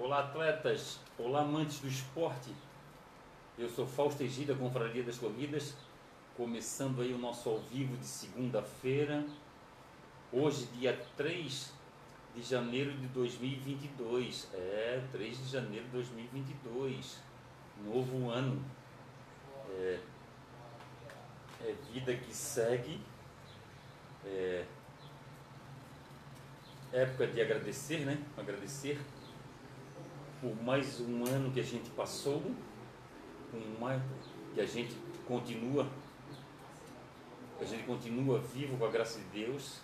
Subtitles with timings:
[0.00, 1.00] Olá, atletas!
[1.18, 2.54] Olá, amantes do esporte!
[3.58, 5.74] Eu sou Fausto Egida, Confraria das Corridas,
[6.36, 9.26] começando aí o nosso ao vivo de segunda-feira,
[10.32, 11.72] hoje, dia 3
[12.32, 14.48] de janeiro de 2022.
[14.54, 17.18] É, 3 de janeiro de 2022,
[17.84, 18.64] novo ano.
[19.68, 19.98] É,
[21.62, 23.00] é vida que segue.
[24.24, 24.64] É,
[26.92, 28.16] época de agradecer, né?
[28.36, 28.96] Agradecer
[30.40, 32.42] por mais um ano que a gente passou,
[33.50, 34.00] com mais,
[34.54, 34.94] que a gente
[35.26, 35.88] continua,
[37.60, 39.80] a gente continua vivo com a graça de Deus.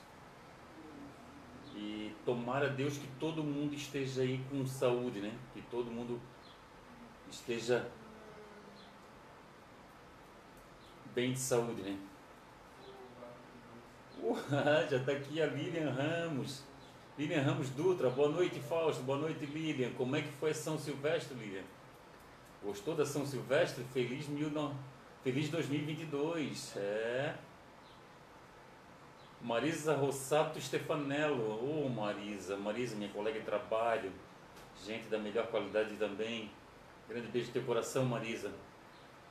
[1.77, 5.37] E tomara Deus que todo mundo esteja aí com saúde, né?
[5.53, 6.21] Que todo mundo
[7.29, 7.91] esteja
[11.15, 11.99] bem de saúde, né?
[14.25, 16.63] Uh, já está aqui a Lilian Ramos.
[17.17, 19.93] Lilian Ramos Dutra, boa noite Fausto, boa noite Lilian.
[19.93, 21.63] Como é que foi São Silvestre, Lilian?
[22.61, 23.85] Gostou da São Silvestre?
[23.93, 24.75] Feliz, mil no...
[25.23, 26.77] Feliz 2022.
[26.77, 27.37] É.
[29.41, 31.53] Marisa Rossato Stefanello.
[31.63, 34.11] Ô oh, Marisa, Marisa, minha colega de trabalho.
[34.85, 36.51] Gente da melhor qualidade também.
[37.09, 38.51] Grande beijo no teu coração, Marisa.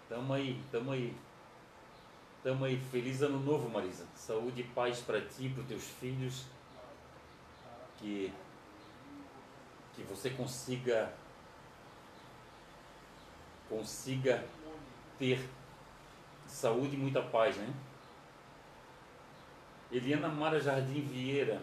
[0.07, 1.13] Tamo aí, tamo aí.
[2.41, 2.79] Tamo aí.
[2.89, 4.05] Feliz ano novo, Marisa.
[4.15, 6.45] Saúde e paz para ti, para teus filhos
[8.03, 8.33] que,
[9.95, 11.13] que você consiga
[13.69, 14.43] consiga
[15.17, 15.49] ter
[16.45, 17.73] saúde e muita paz, né?
[19.89, 21.61] Eliana Mara Jardim Vieira.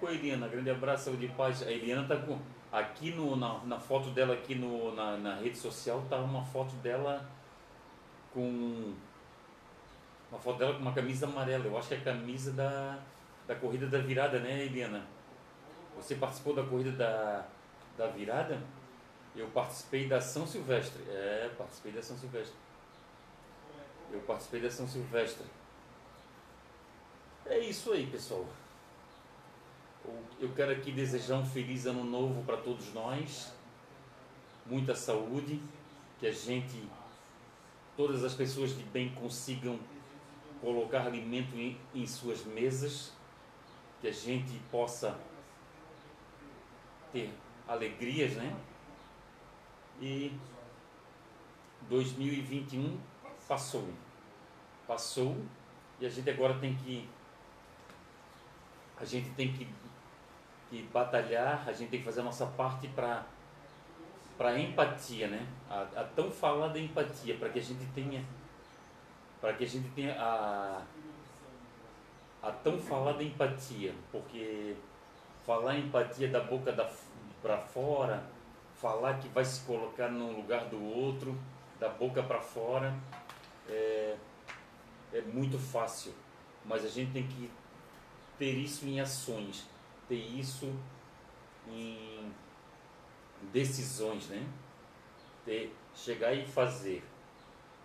[0.00, 1.62] Oi, Eliana, grande abraço, saúde e paz.
[1.62, 2.38] A Eliana tá com.
[2.72, 6.74] Aqui no, na, na foto dela, aqui no, na, na rede social, tá uma foto
[6.76, 7.28] dela
[8.32, 8.94] com.
[10.30, 11.66] Uma foto dela com uma camisa amarela.
[11.66, 12.98] Eu acho que é a camisa da,
[13.52, 15.04] da corrida da virada, né, Eliana?
[15.96, 17.46] Você participou da corrida da,
[17.98, 18.62] da virada?
[19.36, 21.02] Eu participei da São Silvestre.
[21.08, 22.56] É, participei da São Silvestre.
[24.10, 25.44] Eu participei da São Silvestre.
[27.44, 28.46] É isso aí, pessoal.
[30.40, 33.52] Eu quero aqui desejar um feliz ano novo para todos nós.
[34.66, 35.60] Muita saúde.
[36.18, 36.88] Que a gente,
[37.96, 39.78] todas as pessoas de bem consigam
[40.60, 43.12] colocar alimento em, em suas mesas
[44.02, 45.16] que a gente possa
[47.12, 47.32] ter
[47.68, 48.54] alegrias, né?
[50.00, 50.32] E
[51.88, 52.98] 2021
[53.46, 53.88] passou.
[54.88, 55.36] Passou
[56.00, 57.08] e a gente agora tem que
[58.96, 59.68] a gente tem que,
[60.68, 63.24] que batalhar, a gente tem que fazer a nossa parte para
[64.36, 65.46] para empatia, né?
[65.70, 68.24] A, a, tão falada empatia, para que a gente tenha
[69.40, 70.82] para que a gente tenha a
[72.42, 74.74] a tão falada empatia, porque
[75.46, 76.72] falar empatia da boca
[77.40, 78.24] para fora,
[78.74, 81.38] falar que vai se colocar no lugar do outro,
[81.78, 82.94] da boca para fora,
[83.68, 84.16] é,
[85.12, 86.12] é muito fácil,
[86.64, 87.50] mas a gente tem que
[88.38, 89.68] ter isso em ações,
[90.08, 90.74] ter isso
[91.68, 92.32] em
[93.52, 94.44] decisões, né?
[95.44, 97.04] Ter, chegar e fazer.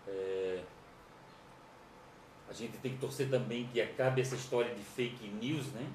[0.07, 0.63] É,
[2.49, 5.85] a gente tem que torcer também que acabe essa história de fake news, né?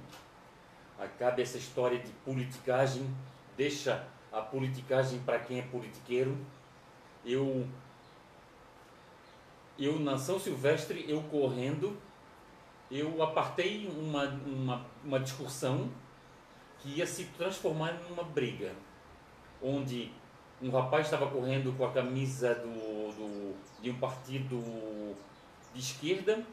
[0.98, 3.06] Acabe essa história de politicagem,
[3.56, 6.36] deixa a politicagem para quem é politiqueiro.
[7.24, 7.66] Eu
[9.78, 11.96] eu na São Silvestre, eu correndo,
[12.90, 15.90] eu apartei uma, uma, uma discussão
[16.78, 18.72] que ia se transformar em uma briga,
[19.62, 20.12] onde
[20.60, 24.62] um rapaz estava correndo com a camisa do, do, de um partido
[25.72, 26.44] de esquerda.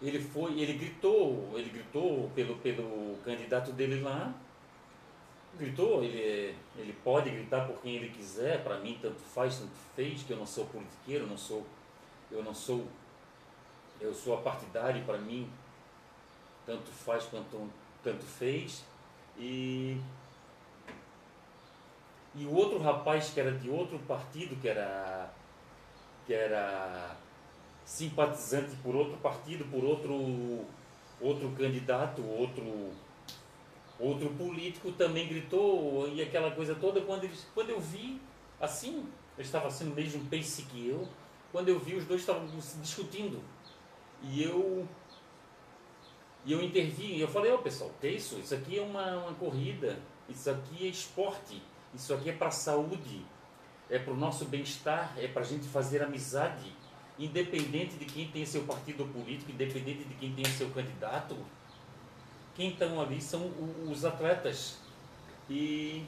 [0.00, 4.32] Ele foi, ele gritou, ele gritou pelo, pelo candidato dele lá.
[5.58, 10.22] Gritou, ele, ele pode gritar por quem ele quiser, para mim tanto faz, tanto fez,
[10.22, 11.66] que eu não sou politiqueiro, não sou,
[12.30, 12.86] eu não sou,
[14.00, 15.50] eu sou apartidário, para mim
[16.64, 17.68] tanto faz quanto
[18.04, 18.84] tanto fez.
[19.36, 20.00] E
[22.34, 25.28] e o outro rapaz que era de outro partido, que era
[26.28, 27.16] que era
[27.86, 30.66] simpatizante por outro partido, por outro,
[31.18, 32.92] outro candidato, outro,
[33.98, 37.00] outro político também gritou e aquela coisa toda.
[37.00, 38.20] Quando, eles, quando eu vi,
[38.60, 39.08] assim,
[39.38, 41.08] eu estava sendo mesmo pace que eu,
[41.50, 42.46] quando eu vi os dois estavam
[42.82, 43.42] discutindo.
[44.22, 44.86] E eu
[46.44, 48.38] e eu intervi, e eu falei, ó oh, pessoal, que é isso?
[48.38, 49.98] Isso aqui é uma, uma corrida,
[50.28, 51.62] isso aqui é esporte,
[51.94, 53.24] isso aqui é para saúde,
[53.90, 56.72] é para o nosso bem-estar, é para a gente fazer amizade,
[57.18, 61.36] independente de quem tem seu partido político, independente de quem tem seu candidato.
[62.54, 63.50] Quem estão ali são
[63.88, 64.78] os atletas.
[65.48, 66.04] E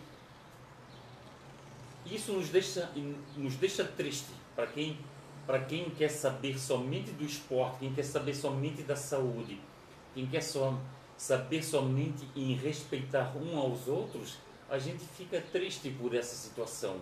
[2.06, 2.90] isso nos deixa,
[3.36, 4.98] nos deixa triste para quem,
[5.46, 9.60] para quem quer saber somente do esporte, quem quer saber somente da saúde,
[10.14, 10.78] quem quer só
[11.16, 14.38] saber somente em respeitar um aos outros,
[14.68, 16.96] a gente fica triste por essa situação,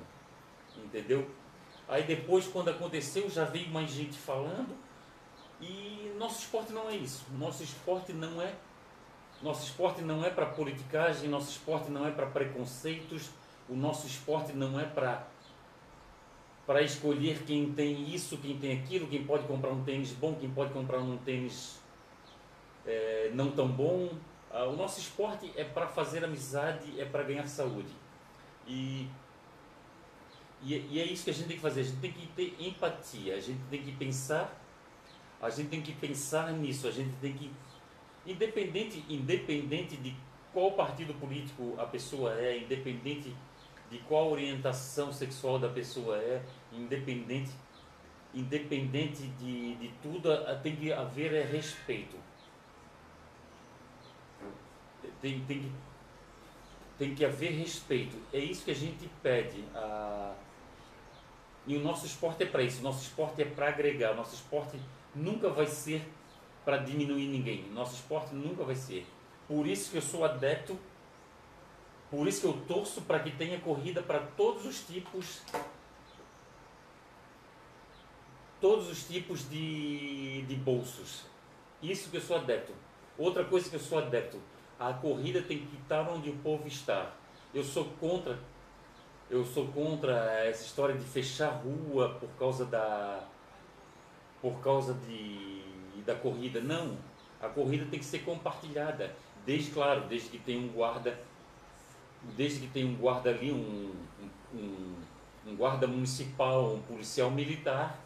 [0.84, 1.28] entendeu?
[1.88, 4.76] Aí depois, quando aconteceu, já veio mais gente falando
[5.60, 7.24] e nosso esporte não é isso.
[7.38, 8.54] Nosso esporte não é
[9.40, 13.30] nosso esporte não é para politicagem, nosso esporte não é para preconceitos,
[13.68, 15.28] o nosso esporte não é para
[16.66, 20.50] para escolher quem tem isso, quem tem aquilo, quem pode comprar um tênis bom, quem
[20.50, 21.80] pode comprar um tênis
[22.84, 24.10] é, não tão bom.
[24.50, 27.90] Ah, o nosso esporte é para fazer amizade, é para ganhar saúde.
[28.66, 29.08] E,
[30.62, 31.80] e, e, é isso que a gente tem que fazer.
[31.80, 34.60] A gente tem que ter empatia, a gente tem que pensar,
[35.40, 37.50] a gente tem que pensar nisso, a gente tem que
[38.26, 40.14] independente, independente de
[40.52, 43.34] qual partido político a pessoa é, independente
[43.90, 47.50] de qual orientação sexual da pessoa é, independente,
[48.34, 50.28] independente de, de tudo,
[50.62, 52.16] tem que haver é, respeito.
[55.22, 55.72] Tem, tem,
[56.98, 58.16] tem que haver respeito.
[58.32, 59.64] É isso que a gente pede.
[59.74, 60.34] A...
[61.68, 62.80] E o nosso esporte é para isso.
[62.80, 64.12] O nosso esporte é para agregar.
[64.12, 64.80] O nosso esporte
[65.14, 66.02] nunca vai ser
[66.64, 67.70] para diminuir ninguém.
[67.70, 69.06] Nosso esporte nunca vai ser.
[69.46, 70.78] Por isso que eu sou adepto,
[72.10, 75.42] por isso que eu torço para que tenha corrida para todos os tipos
[78.60, 81.24] todos os tipos de, de bolsos.
[81.82, 82.72] Isso que eu sou adepto.
[83.16, 84.40] Outra coisa que eu sou adepto,
[84.80, 87.12] a corrida tem que estar onde o povo está.
[87.54, 88.38] Eu sou contra
[89.30, 90.14] eu sou contra
[90.44, 93.22] essa história de fechar rua por causa da
[94.40, 95.62] por causa de
[96.06, 96.60] da corrida.
[96.60, 96.96] Não,
[97.40, 99.14] a corrida tem que ser compartilhada.
[99.44, 101.18] Desde, claro, desde que tenha um guarda,
[102.36, 103.94] desde que tenha um guarda ali, um,
[104.54, 104.94] um,
[105.46, 107.98] um guarda municipal, um policial militar,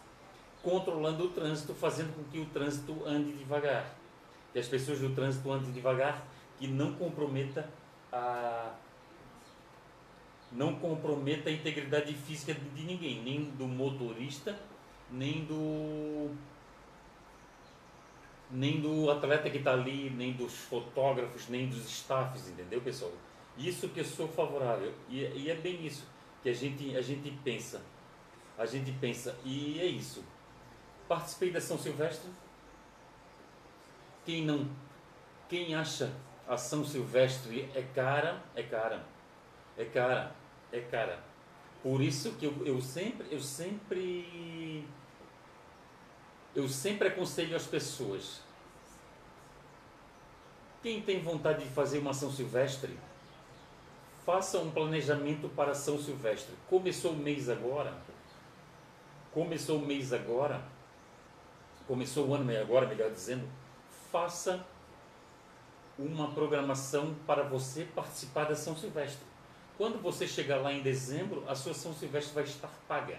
[0.63, 3.95] controlando o trânsito, fazendo com que o trânsito ande devagar.
[4.53, 6.27] Que as pessoas do trânsito andem devagar,
[6.59, 7.69] que não comprometa
[8.13, 8.73] a
[10.53, 14.59] não comprometa a integridade física de ninguém, nem do motorista,
[15.11, 16.31] nem do
[18.51, 23.13] nem do atleta que está ali, nem dos fotógrafos, nem dos staffs, entendeu, pessoal?
[23.57, 24.93] Isso que eu sou favorável.
[25.09, 26.07] E, e, é bem isso
[26.43, 27.83] que a gente, a gente pensa.
[28.59, 29.39] A gente pensa.
[29.45, 30.23] E é isso.
[31.09, 32.31] Participei da São Silvestre.
[34.25, 34.69] Quem não.
[35.49, 36.13] Quem acha
[36.47, 39.05] a São Silvestre é cara, é cara.
[39.77, 40.35] É cara,
[40.73, 41.23] é cara.
[41.83, 43.27] Por isso que eu, eu sempre.
[43.31, 44.85] Eu sempre
[46.55, 48.41] eu sempre aconselho as pessoas.
[50.83, 52.99] Quem tem vontade de fazer uma São Silvestre,
[54.27, 56.55] faça um planejamento para São Silvestre.
[56.69, 57.95] Começou o mês agora.
[59.33, 60.63] Começou o mês agora.
[61.87, 63.49] Começou o ano agora, melhor dizendo.
[64.11, 64.67] Faça
[65.99, 69.32] uma programação para você participar da São Silvestre.
[69.83, 73.19] Quando você chegar lá em dezembro, a sua São Silvestre vai estar paga.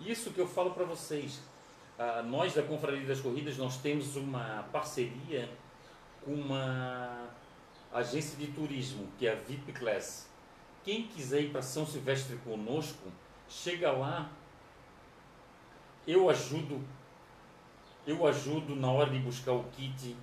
[0.00, 1.40] Isso que eu falo para vocês.
[1.96, 5.48] Ah, nós da Confraria das Corridas nós temos uma parceria
[6.24, 7.28] com uma
[7.92, 10.28] agência de turismo que é a VIP Class.
[10.82, 13.08] Quem quiser ir para São Silvestre conosco,
[13.48, 14.28] chega lá,
[16.08, 16.84] eu ajudo,
[18.04, 20.16] eu ajudo na hora de buscar o kit,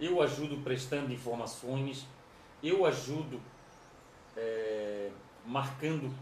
[0.00, 2.04] eu ajudo prestando informações,
[2.60, 3.40] eu ajudo
[4.36, 5.10] é,
[5.46, 6.12] marcando,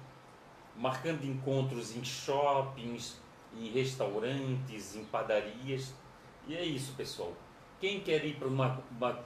[0.76, 3.21] marcando encontros em shoppings,
[3.57, 5.95] em restaurantes, em padarias.
[6.47, 7.33] E é isso, pessoal.
[7.81, 9.21] Quem quer ir para uma, uma,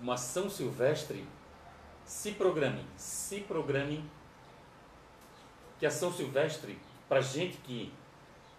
[0.00, 1.26] uma São Silvestre,
[2.04, 4.04] se programe, se programe
[5.78, 7.92] que a São Silvestre, para gente que,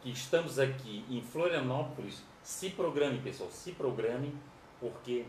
[0.01, 4.35] que estamos aqui em Florianópolis, se programe, pessoal, se programe,
[4.79, 5.25] porque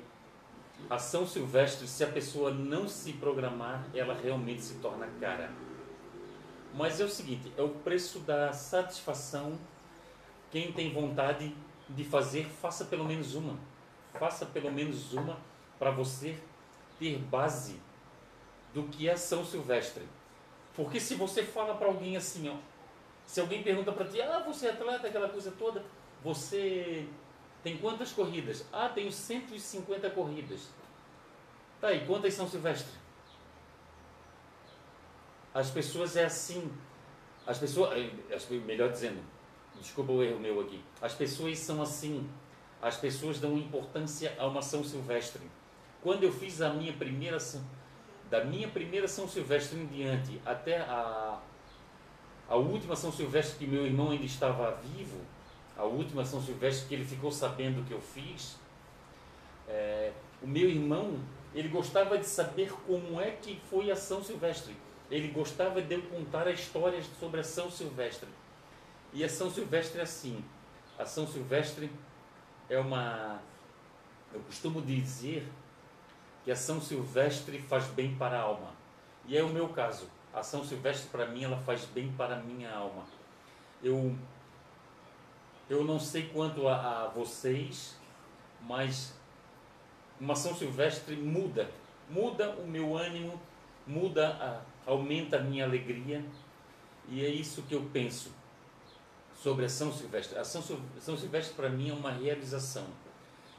[0.88, 5.50] a São Silvestre, se a pessoa não se programar, ela realmente se torna cara.
[6.74, 9.58] Mas é o seguinte, é o preço da satisfação.
[10.50, 11.54] Quem tem vontade
[11.88, 13.58] de fazer, faça pelo menos uma.
[14.18, 15.38] Faça pelo menos uma
[15.78, 16.38] para você
[16.98, 17.80] ter base
[18.72, 20.04] do que é São Silvestre.
[20.74, 22.56] Porque se você fala para alguém assim, ó,
[23.26, 25.84] se alguém pergunta para ti, ah, você é atleta, aquela coisa toda,
[26.22, 27.06] você
[27.64, 28.64] tem quantas corridas?
[28.70, 30.68] Ah, tenho 150 corridas.
[31.80, 32.92] Tá aí, quantas São Silvestre?
[35.54, 36.70] As pessoas é assim.
[37.46, 39.22] As pessoas, eh, melhor dizendo,
[39.80, 40.84] desculpa o erro meu aqui.
[41.00, 42.28] As pessoas são assim.
[42.82, 45.42] As pessoas dão importância a uma São Silvestre.
[46.02, 47.38] Quando eu fiz a minha primeira
[48.28, 51.40] da minha primeira São Silvestre em diante até a,
[52.46, 55.18] a última São Silvestre que meu irmão ainda estava vivo,
[55.76, 58.56] a última São Silvestre que ele ficou sabendo que eu fiz,
[59.68, 60.12] é,
[60.42, 61.18] o meu irmão,
[61.54, 64.76] ele gostava de saber como é que foi a São Silvestre.
[65.10, 68.28] Ele gostava de eu contar histórias sobre a São Silvestre.
[69.12, 70.44] E a São Silvestre é assim.
[70.98, 71.90] A São Silvestre
[72.68, 73.40] é uma.
[74.32, 75.46] Eu costumo dizer
[76.44, 78.72] que a São Silvestre faz bem para a alma.
[79.26, 80.08] E é o meu caso.
[80.32, 83.04] A São Silvestre, para mim, ela faz bem para a minha alma.
[83.82, 84.16] Eu,
[85.68, 87.96] eu não sei quanto a, a vocês,
[88.62, 89.14] mas
[90.20, 91.70] uma São Silvestre muda.
[92.08, 93.40] Muda o meu ânimo,
[93.86, 94.28] muda,
[94.86, 96.24] a, aumenta a minha alegria.
[97.08, 98.30] E é isso que eu penso
[99.34, 100.38] sobre a São Silvestre.
[100.38, 100.62] A São,
[101.00, 102.86] São Silvestre, para mim, é uma realização.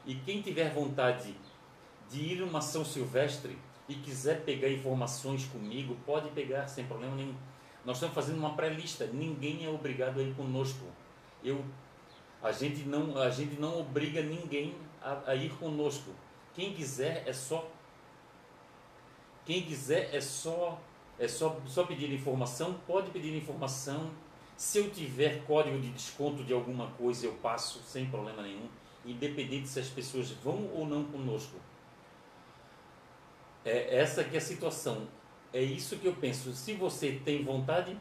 [0.04, 1.34] E quem tiver vontade
[2.10, 3.58] de ir numa São Silvestre
[3.88, 7.34] e quiser pegar informações comigo, pode pegar sem problema nenhum.
[7.84, 10.84] Nós estamos fazendo uma pré-lista, ninguém é obrigado a ir conosco.
[11.44, 11.64] Eu,
[12.46, 16.10] a, gente não, a gente não obriga ninguém a, a ir conosco.
[16.54, 17.68] Quem quiser é só.
[19.44, 20.80] Quem quiser é só
[21.18, 24.10] é só, só pedir informação, pode pedir informação.
[24.56, 28.68] Se eu tiver código de desconto de alguma coisa, eu passo sem problema nenhum,
[29.04, 31.56] independente se as pessoas vão ou não conosco.
[33.64, 35.08] É essa que é a situação.
[35.52, 36.52] É isso que eu penso.
[36.52, 37.98] Se você tem vontade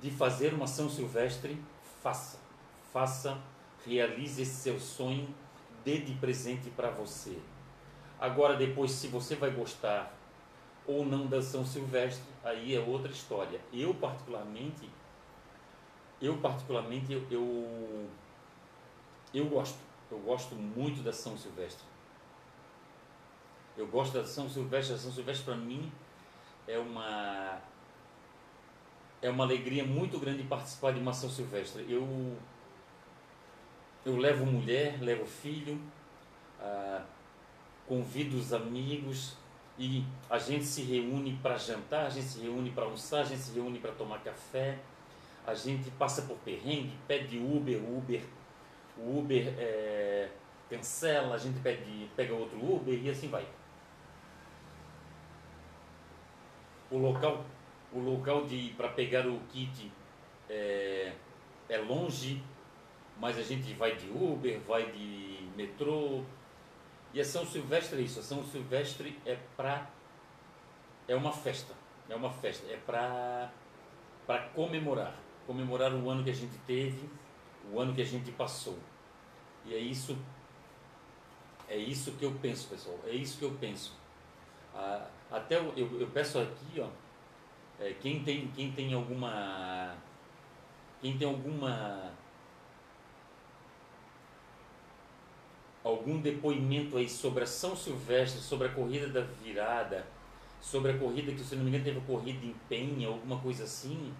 [0.00, 1.60] de fazer uma São Silvestre,
[2.02, 2.43] faça.
[2.94, 3.36] Faça,
[3.84, 5.26] realize esse seu sonho,
[5.84, 7.36] dê de presente para você.
[8.20, 10.16] Agora, depois, se você vai gostar
[10.86, 13.60] ou não da São Silvestre, aí é outra história.
[13.72, 14.88] Eu, particularmente,
[16.22, 18.08] eu, particularmente, eu,
[19.34, 19.78] eu, gosto.
[20.08, 21.84] Eu gosto muito da São Silvestre.
[23.76, 24.94] Eu gosto da São Silvestre.
[24.94, 25.90] A São Silvestre, para mim,
[26.68, 27.60] é uma
[29.20, 31.84] é uma alegria muito grande participar de uma São Silvestre.
[31.88, 32.36] Eu
[34.04, 35.80] eu levo mulher, levo filho,
[36.60, 37.02] ah,
[37.86, 39.36] convido os amigos
[39.78, 43.40] e a gente se reúne para jantar, a gente se reúne para almoçar, a gente
[43.40, 44.78] se reúne para tomar café,
[45.46, 48.22] a gente passa por perrengue, pede Uber, Uber,
[48.96, 50.28] o Uber é,
[50.70, 53.46] cancela, a gente pede, pega outro Uber e assim vai.
[56.94, 57.44] o local,
[57.92, 59.90] o local de para pegar o kit
[60.48, 61.12] é,
[61.68, 62.42] é longe,
[63.18, 66.22] mas a gente vai de Uber, vai de metrô.
[67.12, 68.20] E a São Silvestre é isso.
[68.20, 69.88] A São Silvestre é para
[71.06, 71.74] é uma festa,
[72.08, 73.50] é uma festa, é para
[74.26, 75.14] para comemorar,
[75.46, 77.10] comemorar o ano que a gente teve,
[77.70, 78.78] o ano que a gente passou.
[79.66, 80.16] E é isso
[81.68, 82.98] é isso que eu penso, pessoal.
[83.06, 83.92] É isso que eu penso.
[84.74, 86.88] Ah, até eu, eu, eu peço aqui, ó,
[87.78, 89.96] é, quem tem quem tem alguma
[91.00, 92.12] quem tem alguma
[95.84, 100.06] algum depoimento aí sobre a São Silvestre, sobre a corrida da virada,
[100.60, 104.14] sobre a corrida que, se não me engano, teve corrida em Penha, alguma coisa assim.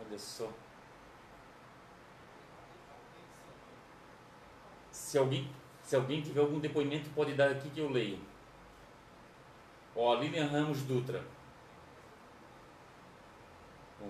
[0.00, 0.50] Olha só.
[4.90, 5.48] Se alguém,
[5.82, 8.18] se alguém tiver algum depoimento, pode dar aqui que eu leio.
[9.94, 11.22] Ó, Lilian Ramos Dutra.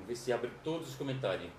[0.07, 1.51] Vamos ver se abre todos os comentários.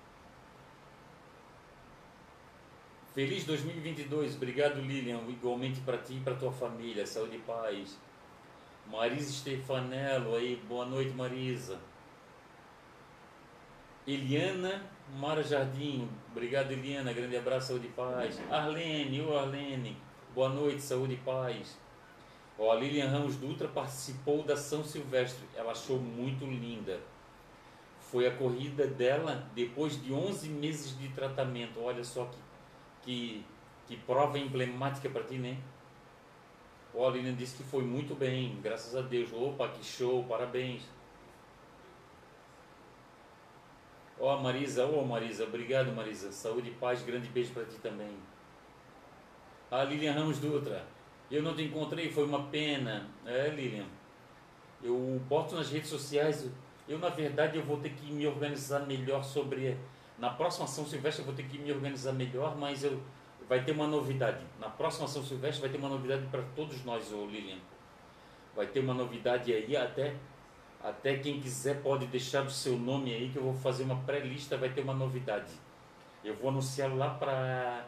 [3.14, 7.98] Feliz 2022, obrigado Lilian, igualmente para ti e para tua família, saúde e paz.
[8.90, 11.78] Marisa Stefanello aí, boa noite Marisa.
[14.06, 14.82] Eliana
[15.18, 18.40] Mara Jardim, obrigado Eliana, grande abraço, saúde e paz.
[18.50, 19.94] Arlene, ô Arlene,
[20.34, 21.78] boa noite, saúde e paz.
[22.58, 26.98] Ó, a Lilian Ramos Dutra participou da São Silvestre, ela achou muito linda.
[28.10, 32.38] Foi a corrida dela depois de 11 meses de tratamento, olha só que,
[33.02, 33.44] que,
[33.86, 35.58] que prova emblemática para ti, né?
[36.94, 39.30] Ó, a Lilian disse que foi muito bem, graças a Deus.
[39.32, 40.82] Opa, que show, parabéns.
[44.18, 46.32] Ó oh, Marisa, ô oh, Marisa, obrigado Marisa.
[46.32, 48.16] Saúde e paz, grande beijo para ti também.
[49.70, 50.84] A Lilian Ramos Dutra,
[51.30, 53.06] eu não te encontrei, foi uma pena.
[53.26, 53.86] É, Lilian.
[54.82, 56.48] Eu boto nas redes sociais,
[56.88, 59.76] eu na verdade eu vou ter que me organizar melhor sobre
[60.18, 63.00] na próxima São Silvestre eu vou ter que me organizar melhor, mas eu
[63.48, 64.44] vai ter uma novidade.
[64.60, 67.58] Na próxima São Silvestre vai ter uma novidade para todos nós, ô Lilian.
[68.54, 70.14] Vai ter uma novidade aí até
[70.82, 74.56] até quem quiser pode deixar o seu nome aí que eu vou fazer uma pré-lista,
[74.56, 75.52] vai ter uma novidade.
[76.22, 77.84] Eu vou anunciar lá para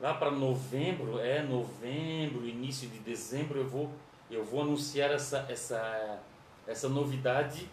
[0.00, 3.90] lá para novembro, é novembro, início de dezembro, eu vou,
[4.30, 6.20] eu vou anunciar essa, essa,
[6.66, 7.68] essa novidade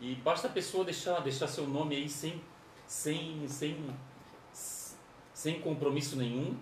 [0.00, 2.40] e basta a pessoa deixar, deixar seu nome aí sem,
[2.86, 3.76] sem, sem,
[5.32, 6.56] sem compromisso nenhum,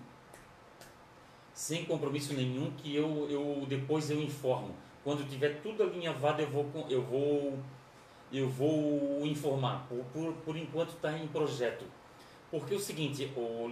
[1.52, 4.75] sem compromisso nenhum, que eu, eu depois eu informo.
[5.02, 7.59] Quando tiver tudo alinhavado, eu vou, eu vou,
[8.33, 9.87] eu vou informar.
[9.88, 11.85] Por, por, por enquanto está em projeto.
[12.50, 13.69] Porque é o seguinte, o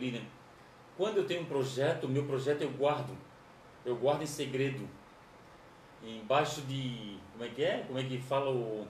[0.97, 3.17] quando eu tenho um projeto, meu projeto eu guardo.
[3.85, 4.89] Eu guardo em segredo.
[6.03, 7.19] Embaixo de.
[7.33, 7.85] Como é que é?
[7.87, 8.87] Como é que fala o.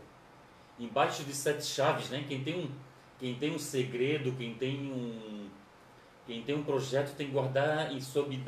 [0.78, 2.25] Embaixo de sete chaves, né?
[2.26, 2.71] Quem tem um,
[3.19, 5.49] quem tem um segredo, quem tem um.
[6.26, 8.40] Quem tem um projeto tem que guardar em sob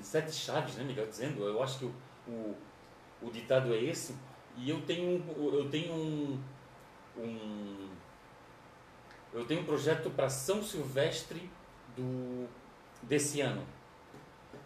[0.00, 0.84] sete chaves, né?
[0.84, 1.42] Melhor dizendo.
[1.44, 1.94] Eu acho que o,
[2.28, 2.56] o,
[3.22, 4.16] o ditado é esse.
[4.56, 6.40] E eu tenho, eu tenho um,
[7.18, 7.88] um
[9.32, 11.50] eu tenho um projeto para São Silvestre
[11.94, 12.48] do
[13.02, 13.62] desse ano.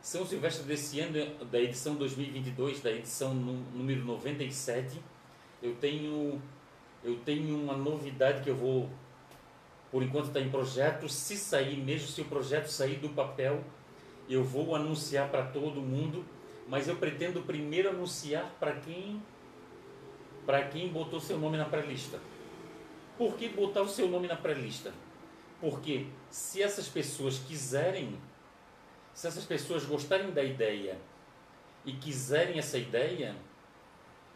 [0.02, 4.98] São Silvestre desse ano, da edição 2022, da edição número 97,
[5.62, 6.40] eu tenho,
[7.04, 8.88] eu tenho uma novidade que eu vou,
[9.90, 13.62] por enquanto está em projeto, se sair, mesmo se o projeto sair do papel,
[14.26, 16.24] eu vou anunciar para todo mundo,
[16.66, 19.22] mas eu pretendo primeiro anunciar para quem,
[20.46, 22.18] para quem botou seu nome na pré-lista.
[23.18, 24.94] Por que botar o seu nome na pré-lista?
[25.60, 28.18] Porque se essas pessoas quiserem
[29.14, 30.98] se essas pessoas gostarem da ideia
[31.84, 33.34] e quiserem essa ideia,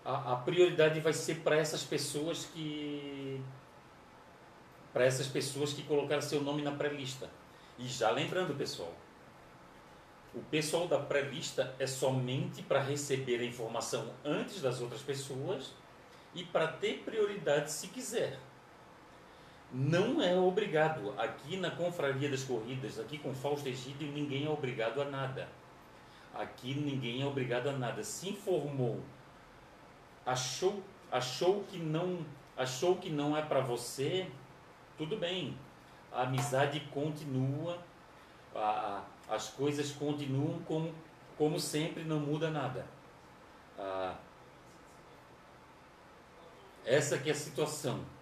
[0.04, 3.40] a, a prioridade vai ser para essas pessoas que
[4.92, 7.28] para essas pessoas que colocaram seu nome na pré-lista.
[7.76, 8.94] E já lembrando, pessoal,
[10.32, 15.72] o pessoal da pré-lista é somente para receber a informação antes das outras pessoas
[16.32, 18.38] e para ter prioridade se quiser
[19.74, 21.12] não é obrigado.
[21.18, 25.48] Aqui na Confraria das Corridas, aqui com Fausto Egídio, ninguém é obrigado a nada.
[26.32, 28.04] Aqui ninguém é obrigado a nada.
[28.04, 29.00] Se informou,
[30.24, 32.24] achou, achou que não,
[32.56, 34.30] achou que não é para você,
[34.96, 35.58] tudo bem.
[36.12, 37.76] A amizade continua,
[38.54, 40.94] a, a, as coisas continuam como,
[41.36, 42.86] como sempre, não muda nada.
[43.76, 44.14] Ah,
[46.84, 48.13] essa que é a situação.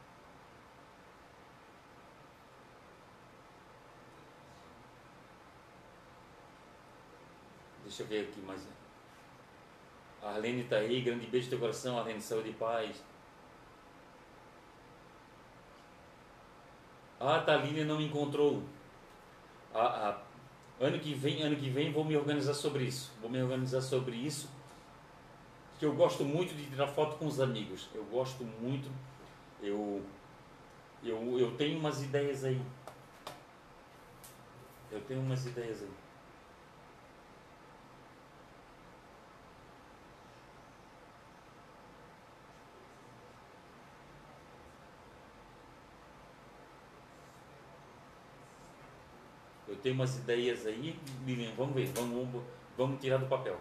[7.92, 8.66] Deixa eu ver aqui mais.
[10.22, 12.96] Arlene está aí, grande beijo no teu coração, Arlene, saúde e paz.
[17.20, 18.62] Ah, a Thaline não me encontrou.
[19.74, 20.22] Ah, ah,
[20.80, 23.12] ano que vem, ano que vem vou me organizar sobre isso.
[23.20, 24.48] Vou me organizar sobre isso.
[25.78, 27.90] Que eu gosto muito de tirar foto com os amigos.
[27.94, 28.90] Eu gosto muito.
[29.60, 30.02] Eu
[31.04, 32.62] eu, eu tenho umas ideias aí.
[34.90, 36.01] Eu tenho umas ideias aí.
[49.82, 52.42] Tem umas ideias aí, Lilian, vamos ver, vamos,
[52.76, 53.58] vamos tirar do papel.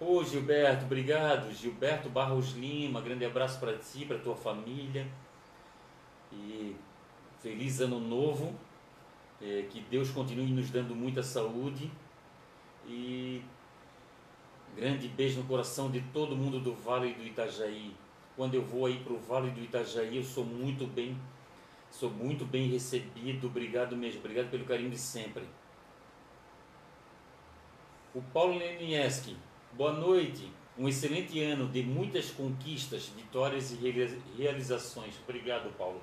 [0.00, 1.52] Ô Gilberto, obrigado.
[1.52, 5.08] Gilberto Barros Lima, grande abraço para ti, para tua família.
[6.32, 6.76] E
[7.40, 8.54] feliz ano novo.
[9.40, 11.90] É, que Deus continue nos dando muita saúde.
[12.86, 13.42] E
[14.76, 17.92] grande beijo no coração de todo mundo do Vale do Itajaí.
[18.36, 21.18] Quando eu vou aí para o Vale do Itajaí, eu sou muito bem
[21.90, 25.44] Sou muito bem recebido, obrigado mesmo, obrigado pelo carinho de sempre.
[28.14, 29.36] O Paulo Lenieski,
[29.72, 30.52] boa noite.
[30.76, 33.76] Um excelente ano de muitas conquistas, vitórias e
[34.36, 35.14] realizações.
[35.24, 36.00] Obrigado, Paulo.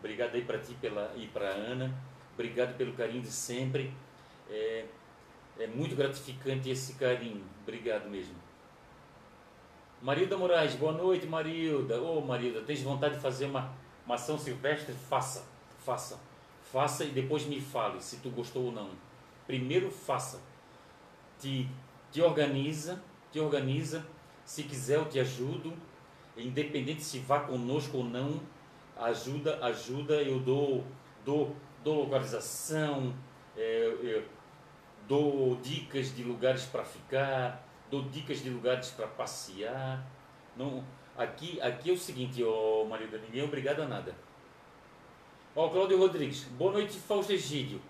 [0.00, 1.96] Obrigado aí para ti pela, e para Ana.
[2.34, 3.92] Obrigado pelo carinho de sempre.
[4.50, 4.84] É,
[5.58, 7.44] é muito gratificante esse carinho.
[7.62, 8.34] Obrigado mesmo.
[10.02, 12.00] Marilda Moraes, boa noite, Marilda.
[12.00, 13.74] Ô, oh, Marilda, tens vontade de fazer uma
[14.06, 15.44] uma São Silvestre, faça,
[15.84, 16.18] faça,
[16.72, 18.90] faça e depois me fale se tu gostou ou não.
[19.46, 20.40] Primeiro faça,
[21.40, 21.68] te,
[22.12, 24.06] te organiza, te organiza.
[24.44, 25.74] Se quiser eu te ajudo,
[26.36, 28.40] independente se vá conosco ou não,
[28.96, 30.22] ajuda, ajuda.
[30.22, 30.84] Eu dou,
[31.24, 33.12] dou, dou localização,
[33.56, 34.22] é,
[35.08, 40.06] dou dicas de lugares para ficar, dou dicas de lugares para passear.
[40.56, 40.84] Não,
[41.16, 44.14] Aqui, aqui é o seguinte, ó, marido, ninguém é obrigado a nada.
[45.54, 47.80] Ó, Cláudio Rodrigues, boa noite, Fausto Egídio.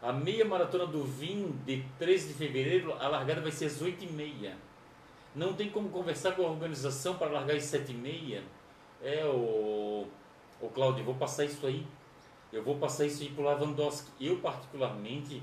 [0.00, 4.54] A meia maratona do Vim de 13 de fevereiro, a largada vai ser às 8h30.
[5.34, 8.40] Não tem como conversar com a organização para largar às 7h30?
[9.02, 10.06] É, o,
[10.72, 11.84] Cláudio, vou passar isso aí.
[12.52, 14.10] Eu vou passar isso aí para o Lavandowski.
[14.20, 15.42] Eu, particularmente,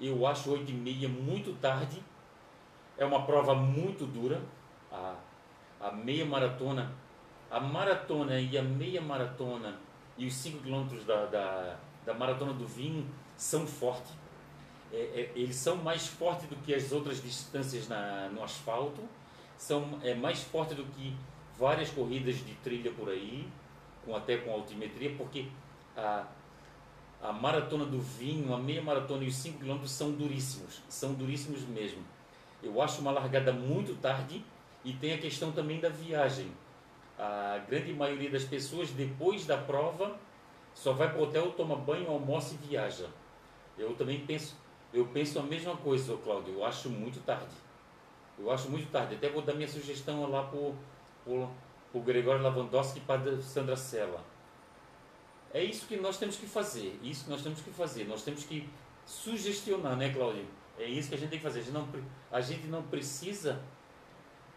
[0.00, 2.02] eu acho 8 e meia muito tarde.
[2.96, 4.42] É uma prova muito dura.
[4.90, 5.14] A,
[5.80, 6.92] a meia maratona,
[7.50, 9.78] a maratona e a meia maratona
[10.16, 14.12] e os 5 quilômetros da, da, da maratona do vinho são fortes.
[14.92, 19.02] É, é, eles são mais fortes do que as outras distâncias na, no asfalto,
[19.56, 21.14] são é mais forte do que
[21.58, 23.46] várias corridas de trilha por aí,
[24.04, 25.46] com até com altimetria, porque
[25.96, 26.26] a,
[27.22, 31.62] a maratona do vinho, a meia maratona e os 5 km são duríssimos, são duríssimos
[31.62, 32.02] mesmo.
[32.62, 34.44] Eu acho uma largada muito tarde
[34.84, 36.52] e tem a questão também da viagem.
[37.18, 40.18] A grande maioria das pessoas, depois da prova,
[40.74, 43.08] só vai para o hotel, toma banho, almoça e viaja.
[43.76, 44.56] Eu também penso,
[44.92, 46.54] eu penso a mesma coisa, Cláudio.
[46.54, 47.54] Eu acho muito tarde.
[48.38, 49.16] Eu acho muito tarde.
[49.16, 54.24] Até vou dar minha sugestão lá para o Gregório Lavandowski e para Sandra Sela.
[55.52, 56.98] É isso que nós temos que fazer.
[57.02, 58.04] Isso que nós temos que fazer.
[58.04, 58.68] Nós temos que
[59.04, 60.44] sugestionar, né, Cláudio?
[60.78, 61.60] É isso que a gente tem que fazer.
[61.60, 61.88] A gente não,
[62.30, 63.60] a gente não precisa.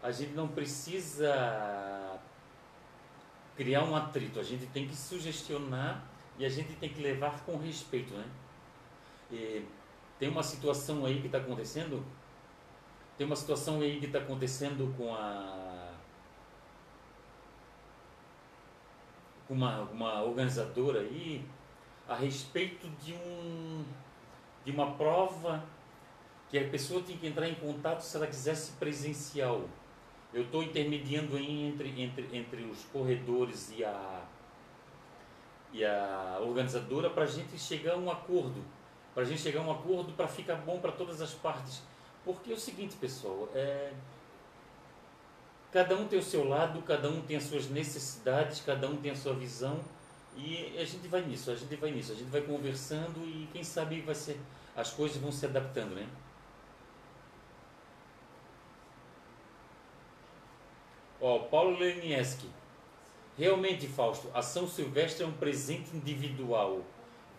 [0.02, 2.18] A gente não precisa
[3.56, 4.40] criar um atrito.
[4.40, 6.04] A gente tem que sugestionar
[6.38, 8.24] e a gente tem que levar com respeito, né?
[9.30, 9.64] E
[10.18, 12.04] tem uma situação aí que está acontecendo.
[13.16, 15.92] Tem uma situação aí que está acontecendo com a
[19.48, 21.44] uma, uma organizadora aí
[22.08, 23.84] a respeito de um
[24.64, 25.64] de uma prova
[26.48, 29.68] que a pessoa tem que entrar em contato se ela quisesse presencial.
[30.32, 34.24] Eu estou intermediando entre, entre, entre os corredores e a,
[35.72, 38.64] e a organizadora para a gente chegar a um acordo.
[39.14, 41.82] Para a gente chegar a um acordo para ficar bom para todas as partes.
[42.24, 43.92] Porque é o seguinte, pessoal, é,
[45.72, 49.10] Cada um tem o seu lado, cada um tem as suas necessidades, cada um tem
[49.10, 49.80] a sua visão
[50.36, 53.64] e a gente vai nisso, a gente vai nisso, a gente vai conversando e quem
[53.64, 54.38] sabe vai ser,
[54.76, 56.06] as coisas vão se adaptando, né?
[61.22, 62.50] Ó, Paulo Lenieski.
[63.38, 66.82] Realmente, Fausto, a São Silvestre é um presente individual.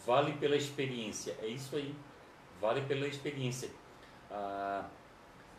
[0.05, 1.35] Vale pela experiência.
[1.41, 1.93] É isso aí.
[2.59, 3.69] Vale pela experiência.
[4.31, 4.85] A,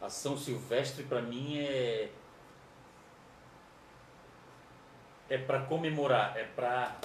[0.01, 2.11] a São Silvestre, para mim, é
[5.29, 6.97] é para comemorar, é para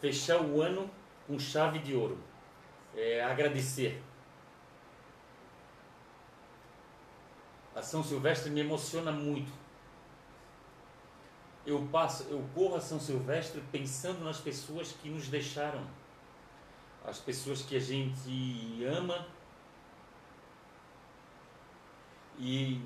[0.00, 0.90] fechar o ano
[1.26, 2.18] com chave de ouro,
[2.96, 4.02] é agradecer.
[7.78, 9.52] A São Silvestre me emociona muito.
[11.64, 15.86] Eu passo, eu corro a São Silvestre pensando nas pessoas que nos deixaram,
[17.04, 19.24] as pessoas que a gente ama
[22.36, 22.82] e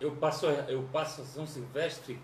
[0.00, 2.18] eu passo, eu passo a São Silvestre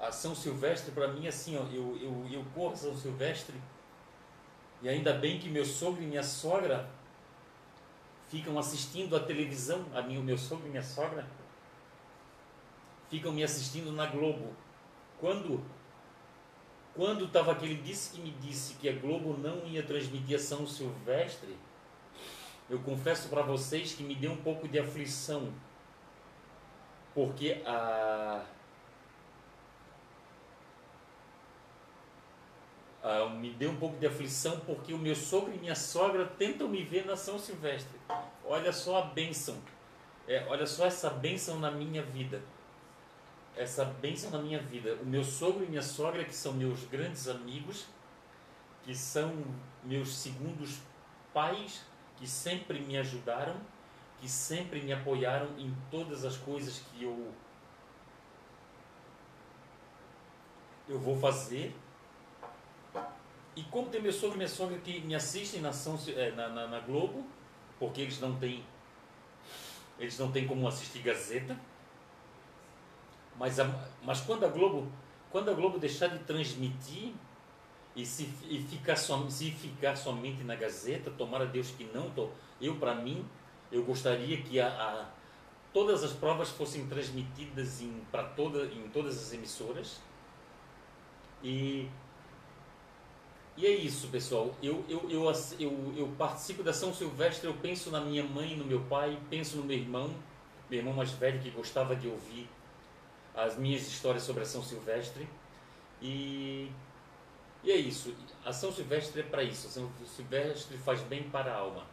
[0.00, 3.60] a São Silvestre, para mim, assim, ó, eu, eu, eu corro São Silvestre
[4.80, 6.88] e ainda bem que meu sogro e minha sogra
[8.30, 11.26] ficam assistindo a televisão, a mim, o meu sogro e minha sogra
[13.10, 14.54] ficam me assistindo na Globo.
[15.18, 15.62] Quando
[16.94, 20.66] quando estava aquele disse que me disse que a Globo não ia transmitir a São
[20.66, 21.56] Silvestre,
[22.68, 25.52] eu confesso para vocês que me deu um pouco de aflição,
[27.14, 28.44] porque a
[33.02, 36.68] uh, me deu um pouco de aflição porque o meu sogro e minha sogra tentam
[36.68, 37.98] me ver na São Silvestre.
[38.44, 39.58] Olha só a bênção.
[40.26, 42.42] É, olha só essa bênção na minha vida.
[43.56, 44.94] Essa bênção na minha vida.
[45.02, 47.86] O meu sogro e minha sogra, que são meus grandes amigos,
[48.84, 49.44] que são
[49.82, 50.78] meus segundos
[51.32, 51.84] pais,
[52.16, 53.56] que sempre me ajudaram,
[54.20, 57.32] que sempre me apoiaram em todas as coisas que eu
[60.88, 61.72] eu vou fazer
[63.60, 66.48] e como tem meu sogro e minha sogra que me assistem na, São, é, na,
[66.48, 67.26] na, na, Globo,
[67.78, 68.64] porque eles não têm
[69.98, 71.60] eles não têm como assistir Gazeta,
[73.36, 73.70] mas, a,
[74.02, 74.90] mas quando a Globo
[75.30, 77.12] quando a Globo deixar de transmitir
[77.94, 82.30] e se e ficar, se ficar somente na Gazeta, tomara Deus que não, tô,
[82.62, 83.28] eu para mim,
[83.70, 85.10] eu gostaria que a, a,
[85.70, 90.00] todas as provas fossem transmitidas em, para toda, em todas as emissoras
[91.44, 91.90] e
[93.60, 94.54] e é isso, pessoal.
[94.62, 98.64] Eu, eu, eu, eu, eu participo da São Silvestre, eu penso na minha mãe, no
[98.64, 100.14] meu pai, penso no meu irmão,
[100.70, 102.48] meu irmão mais velho que gostava de ouvir
[103.34, 105.28] as minhas histórias sobre a São Silvestre.
[106.00, 106.70] E,
[107.62, 108.14] e é isso.
[108.44, 109.66] A São Silvestre é para isso.
[109.66, 111.84] A São Silvestre faz bem para a alma.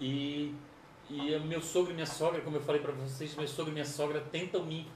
[0.00, 0.54] E,
[1.10, 3.84] e meu sogro e minha sogra, como eu falei para vocês, meu sogro e minha
[3.84, 4.86] sogra tentam me,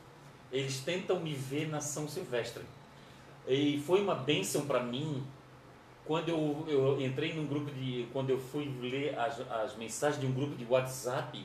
[0.51, 2.63] eles tentam me ver na São Silvestre.
[3.47, 5.25] E foi uma bênção para mim
[6.05, 8.07] quando eu, eu entrei num grupo de.
[8.13, 11.45] Quando eu fui ler as, as mensagens de um grupo de WhatsApp,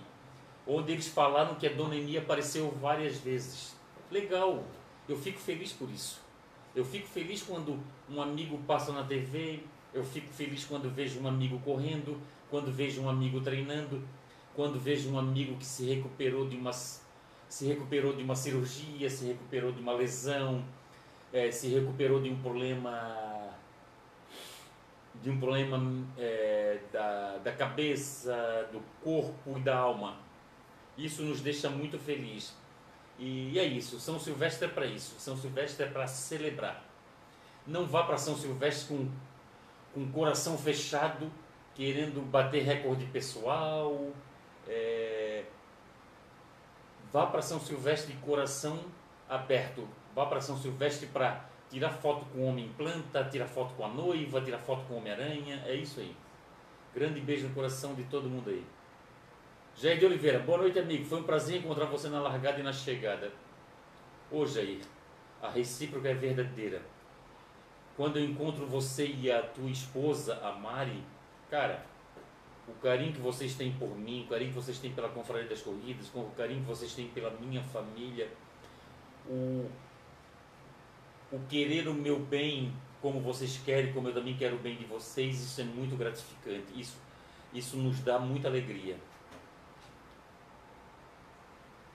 [0.66, 3.76] onde eles falaram que a Dona Eni apareceu várias vezes.
[4.12, 4.64] Legal,
[5.08, 6.22] eu fico feliz por isso.
[6.76, 9.62] Eu fico feliz quando um amigo passa na TV,
[9.94, 14.02] eu fico feliz quando vejo um amigo correndo, quando vejo um amigo treinando,
[14.58, 19.28] quando vejo um amigo que se recuperou de uma, se recuperou de uma cirurgia, se
[19.28, 20.66] recuperou de uma lesão,
[21.32, 23.54] é, se recuperou de um problema
[25.22, 25.80] de um problema
[26.18, 30.18] é, da, da cabeça, do corpo e da alma.
[30.98, 32.56] Isso nos deixa muito feliz.
[33.20, 35.20] E é isso, São Silvestre é para isso.
[35.20, 36.84] São Silvestre é para celebrar.
[37.66, 39.08] Não vá para São Silvestre com,
[39.94, 41.32] com o coração fechado,
[41.76, 44.14] querendo bater recorde pessoal.
[44.68, 45.44] É...
[47.12, 48.80] Vá para São Silvestre de coração
[49.30, 49.88] aberto.
[50.14, 53.88] Vá para São Silvestre para tirar foto com o homem planta, tirar foto com a
[53.88, 55.64] noiva, tirar foto com o Homem-Aranha.
[55.66, 56.16] É isso aí.
[56.94, 58.66] Grande beijo no coração de todo mundo aí.
[59.76, 61.06] Jair de Oliveira, boa noite, amigo.
[61.06, 63.32] Foi um prazer encontrar você na largada e na chegada.
[64.32, 64.82] Ô Jair,
[65.42, 66.82] a recíproca é verdadeira.
[67.96, 71.04] Quando eu encontro você e a tua esposa, a Mari,
[71.50, 71.86] cara,
[72.68, 75.62] o carinho que vocês têm por mim, o carinho que vocês têm pela Confraria das
[75.62, 78.30] Corridas, o carinho que vocês têm pela minha família,
[79.26, 79.70] o,
[81.32, 84.86] o querer o meu bem como vocês querem, como eu também quero o bem de
[84.86, 86.66] vocês, isso é muito gratificante.
[86.76, 86.98] Isso,
[87.54, 88.98] isso nos dá muita alegria.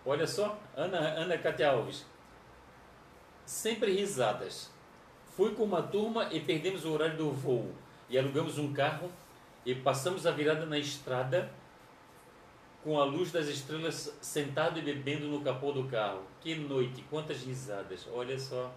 [0.07, 2.05] Olha só, Ana, Ana Cátia Alves.
[3.45, 4.71] Sempre risadas.
[5.37, 7.73] Fui com uma turma e perdemos o horário do voo.
[8.09, 9.11] E alugamos um carro
[9.65, 11.51] e passamos a virada na estrada
[12.83, 16.23] com a luz das estrelas sentado e bebendo no capô do carro.
[16.41, 18.09] Que noite, quantas risadas.
[18.13, 18.73] Olha só.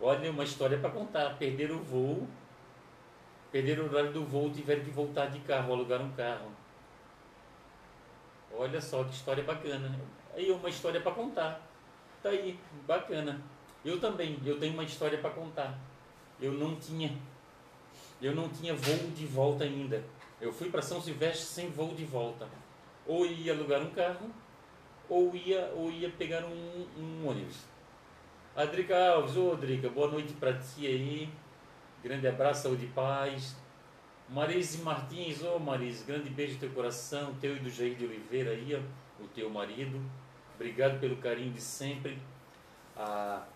[0.00, 1.36] Olha uma história para contar.
[1.38, 2.26] Perderam o voo,
[3.52, 6.50] perderam o horário do voo, tiveram que voltar de carro, alugar um carro.
[8.52, 9.98] Olha só que história bacana.
[10.34, 11.60] Aí uma história para contar.
[12.22, 13.40] Tá aí, bacana.
[13.84, 15.78] Eu também, eu tenho uma história para contar.
[16.40, 17.16] Eu não tinha
[18.20, 20.02] eu não tinha voo de volta ainda.
[20.40, 22.48] Eu fui para São Silvestre sem voo de volta.
[23.06, 24.30] Ou ia alugar um carro,
[25.08, 27.64] ou ia, ou ia pegar um, um ônibus.
[28.54, 31.28] Adrica Alves, ô Adrica, boa noite para ti aí.
[32.02, 33.56] Grande abraço, saúde e paz.
[34.28, 38.50] Marise Martins, ô Marise, grande beijo no teu coração, teu e do Jair de Oliveira
[38.50, 39.98] aí, ó, o teu marido.
[40.54, 42.18] Obrigado pelo carinho de sempre.
[42.94, 43.46] Ah,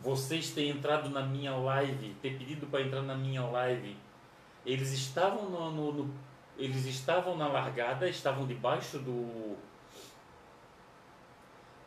[0.00, 3.96] vocês têm entrado na minha live, ter pedido para entrar na minha live.
[4.64, 6.14] Eles estavam no, no, no,
[6.56, 9.56] eles estavam na largada, estavam debaixo do,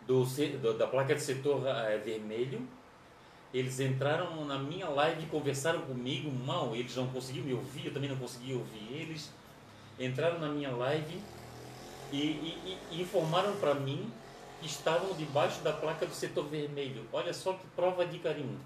[0.06, 2.68] do, da placa de setor é, vermelho.
[3.54, 8.10] Eles entraram na minha live, conversaram comigo, mal, eles não conseguiam me ouvir, eu também
[8.10, 9.32] não conseguia ouvir eles.
[9.98, 11.22] Entraram na minha live
[12.12, 14.12] e, e, e informaram para mim
[14.62, 17.08] estavam debaixo da placa do setor vermelho.
[17.12, 18.60] Olha só que prova de carinho.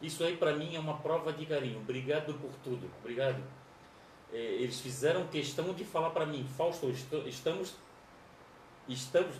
[0.00, 1.78] Isso aí para mim é uma prova de carinho.
[1.78, 2.90] Obrigado por tudo.
[3.00, 3.42] Obrigado.
[4.32, 7.74] É, eles fizeram questão de falar para mim, Fausto, estamos,
[8.86, 9.34] estamos,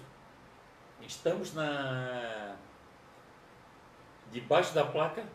[1.00, 2.56] estamos na
[4.32, 5.26] debaixo da placa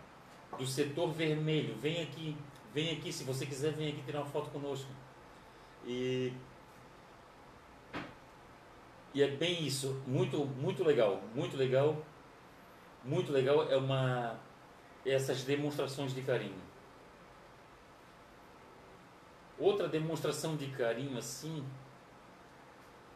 [0.57, 1.75] do setor vermelho.
[1.77, 2.35] Vem aqui,
[2.73, 4.89] vem aqui, se você quiser, vem aqui tirar uma foto conosco.
[5.85, 6.33] E
[9.13, 12.03] e é bem isso, muito, muito legal, muito legal,
[13.03, 14.39] muito legal é uma
[15.05, 16.61] essas demonstrações de carinho.
[19.59, 21.63] Outra demonstração de carinho assim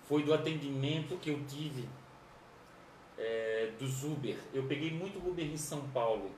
[0.04, 1.88] foi do atendimento que eu tive
[3.18, 4.38] é, dos Uber.
[4.54, 6.32] Eu peguei muito Uber em São Paulo.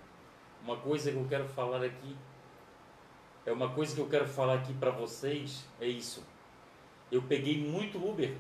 [0.64, 2.16] Uma coisa que eu quero falar aqui
[3.46, 6.26] é uma coisa que eu quero falar aqui para vocês é isso.
[7.12, 8.36] Eu peguei muito Uber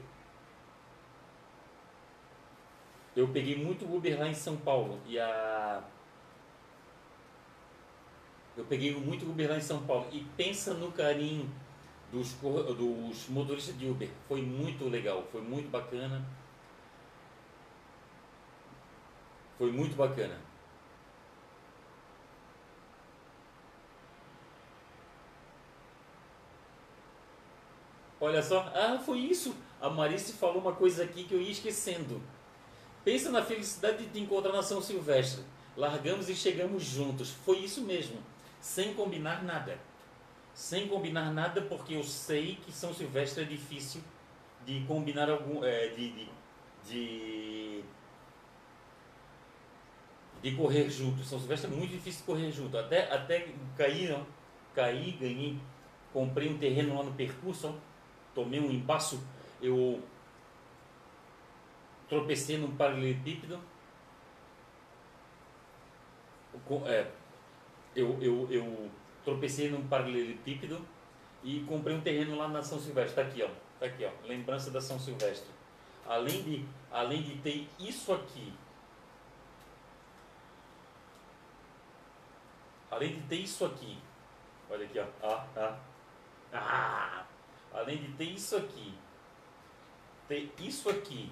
[3.20, 5.84] eu peguei muito Uber lá em São Paulo e a
[8.56, 11.50] eu peguei muito Uber lá em São Paulo e pensa no carinho
[12.12, 14.10] dos, dos motoristas de Uber.
[14.28, 16.26] Foi muito legal, foi muito bacana.
[19.58, 20.38] Foi muito bacana.
[28.20, 29.56] Olha só, ah, foi isso.
[29.80, 32.22] A Marice falou uma coisa aqui que eu ia esquecendo.
[33.04, 35.44] Pensa na felicidade de te encontrar na São Silvestre.
[35.76, 37.32] Largamos e chegamos juntos.
[37.32, 38.18] Foi isso mesmo,
[38.60, 39.80] sem combinar nada.
[40.54, 44.02] sem combinar nada, porque eu sei que São Silvestre é difícil
[44.66, 45.64] de combinar algum.
[45.64, 46.30] É, de, de,
[46.86, 47.84] de,
[50.42, 51.24] de, correr junto.
[51.24, 52.78] São Silvestre é muito difícil correr junto.
[52.78, 54.22] Até, até cair, ó,
[54.76, 55.58] caí, ganhei,
[56.12, 57.74] comprei um terreno lá no percurso, ó,
[58.36, 59.24] tomei um embaço,
[59.62, 60.02] eu
[62.10, 63.62] tropecei num paralelepípedo.
[66.86, 67.12] É,
[67.96, 68.92] eu, eu, eu
[69.24, 70.86] tropecei num paralelepípedo
[71.44, 73.22] e comprei um terreno lá na São Silvestre.
[73.22, 73.50] Está aqui, ó.
[73.80, 74.28] Tá aqui, ó.
[74.28, 75.50] Lembrança da São Silvestre.
[76.06, 78.52] Além de, além de ter isso aqui,
[82.90, 83.98] além de ter isso aqui,
[84.70, 85.06] olha aqui, ó.
[85.22, 85.80] Ah, ah,
[86.52, 87.26] ah.
[87.72, 88.96] Além de ter isso aqui,
[90.28, 91.32] ter isso aqui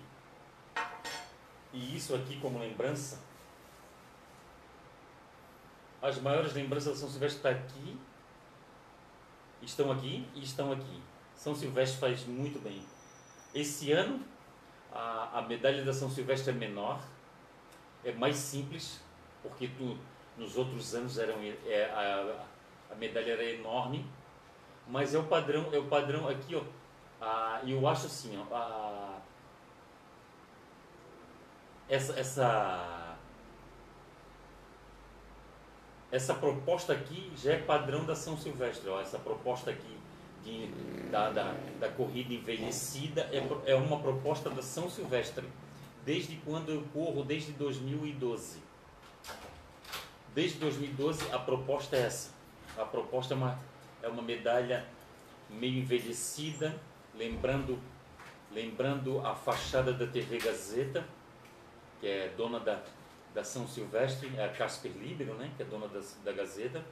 [1.73, 3.19] e isso aqui como lembrança,
[6.01, 7.99] as maiores lembranças da São Silvestre estão tá aqui,
[9.61, 11.01] estão aqui e estão aqui.
[11.35, 12.81] São Silvestre faz muito bem.
[13.53, 14.23] Esse ano
[14.93, 16.99] a, a medalha da São Silvestre é menor,
[18.03, 19.01] é mais simples,
[19.41, 19.97] porque tu,
[20.37, 22.45] nos outros anos eram, é, a,
[22.91, 24.05] a medalha era enorme,
[24.87, 26.63] mas é o padrão, é o padrão aqui, ó.
[27.19, 29.16] A, eu acho assim, ó,
[31.89, 33.17] essa, essa
[36.11, 38.89] essa proposta aqui já é padrão da São Silvestre.
[38.89, 39.97] Ó, essa proposta aqui
[40.43, 40.67] de,
[41.09, 45.45] da, da, da corrida envelhecida é, é uma proposta da São Silvestre.
[46.05, 47.23] Desde quando eu corro?
[47.23, 48.59] Desde 2012.
[50.33, 52.31] Desde 2012 a proposta é essa.
[52.77, 53.59] A proposta é uma,
[54.01, 54.85] é uma medalha
[55.49, 56.79] meio envelhecida,
[57.15, 57.79] lembrando,
[58.51, 61.05] lembrando a fachada da TV Gazeta,
[61.99, 62.81] que é dona da,
[63.33, 66.83] da São Silvestre, é a Casper Libero, né, que é dona da, da Gazeta.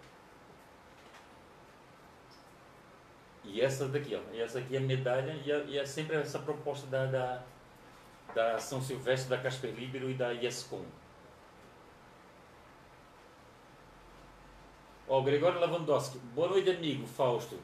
[3.43, 6.39] E essa daqui, ó, e essa aqui é medalha, e é, e é sempre essa
[6.39, 7.43] proposta da, da,
[8.33, 10.83] da, São Silvestre, da Casper Libero e da IESCOM.
[15.07, 17.59] Ó, Gregório Lavandowski, boa noite amigo Fausto.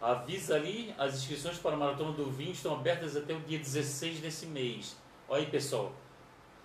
[0.00, 4.18] Avisa ali, as inscrições para a Maratona do Vinho estão abertas até o dia 16
[4.18, 4.96] desse mês.
[5.28, 5.92] Olha aí pessoal,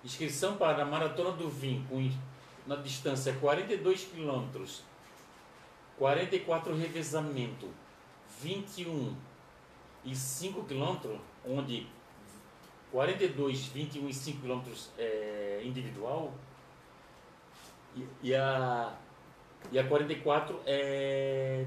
[0.08, 1.86] Inscrição para a Maratona do Vinho,
[2.66, 4.82] na distância 42 quilômetros,
[5.98, 7.70] 44 revezamento,
[8.40, 9.14] 21
[10.06, 11.88] e 5 quilômetros, onde
[12.90, 16.34] 42, 21 e 5 quilômetros é individual,
[17.94, 18.96] e, e, a,
[19.74, 21.66] e a 44 é.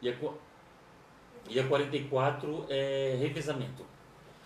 [0.00, 0.14] E a,
[1.50, 3.93] e a 44 é revezamento.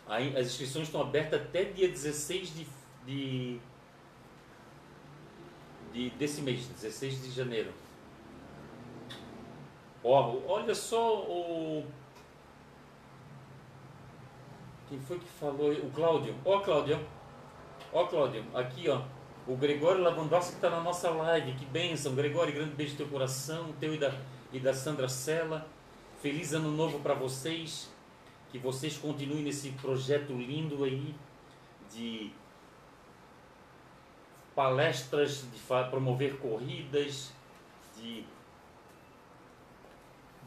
[0.08, 2.66] As inscrições estão abertas até dia 16 de,
[3.04, 3.60] de,
[5.92, 7.70] de desse mês, 16 de janeiro.
[10.02, 11.84] Ó, olha só o.
[14.88, 15.70] Quem foi que falou?
[15.72, 16.34] O Cláudio.
[16.42, 16.98] Ó, Cláudio.
[17.92, 18.42] Ó, Cláudio.
[18.54, 19.02] Aqui, ó.
[19.46, 21.52] O Gregório Lavandowski está na nossa live.
[21.52, 22.14] Que bênção.
[22.14, 23.74] Gregório, grande beijo no teu coração.
[23.78, 24.14] Teu e da,
[24.50, 25.66] e da Sandra Sela.
[26.22, 27.90] Feliz ano novo para vocês
[28.50, 31.14] que vocês continuem nesse projeto lindo aí
[31.92, 32.32] de
[34.54, 37.32] palestras, de promover corridas,
[37.96, 38.24] de,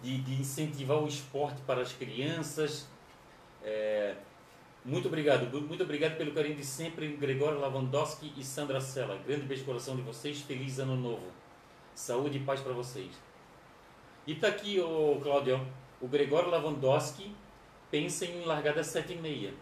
[0.02, 2.88] de, de, incentivar o esporte para as crianças.
[3.64, 4.16] É,
[4.84, 9.18] muito obrigado, muito obrigado pelo carinho de sempre, Gregório Lavandowski e Sandra Sela.
[9.26, 11.32] Grande beijo coração de vocês, feliz ano novo.
[11.94, 13.12] Saúde e paz para vocês.
[14.26, 15.66] E tá aqui, o Cláudio,
[16.02, 17.34] o Gregório Lavandowski
[17.91, 19.54] pensem em largada 7 e meia.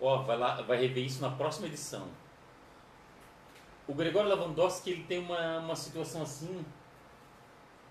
[0.00, 2.08] Ó, vai, lá, vai rever isso na próxima edição.
[3.88, 6.64] O Gregório Lavandowski ele tem uma, uma situação assim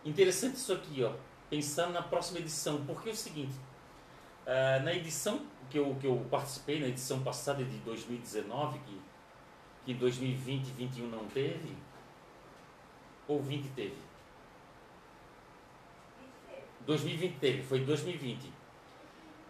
[0.04, 1.14] interessante isso aqui, ó.
[1.50, 3.56] Pensando na próxima edição, porque é o seguinte,
[4.46, 9.02] uh, na edição que eu, que eu participei, na edição passada de 2019, que,
[9.86, 11.76] que em 2020 e 2021 não teve,
[13.28, 14.05] ou 20 teve?
[16.86, 18.52] 2020 teve, foi 2020.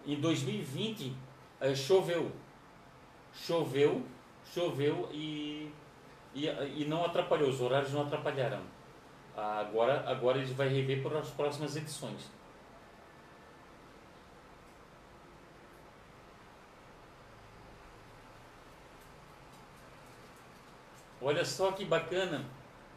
[0.08, 1.14] Em 2020
[1.60, 2.32] eh, choveu.
[3.34, 4.04] Choveu,
[4.54, 5.72] choveu e,
[6.34, 8.62] e, e não atrapalhou, os horários não atrapalharam.
[9.36, 12.30] Agora, agora ele vai rever para as próximas edições.
[21.22, 22.46] Olha só que bacana.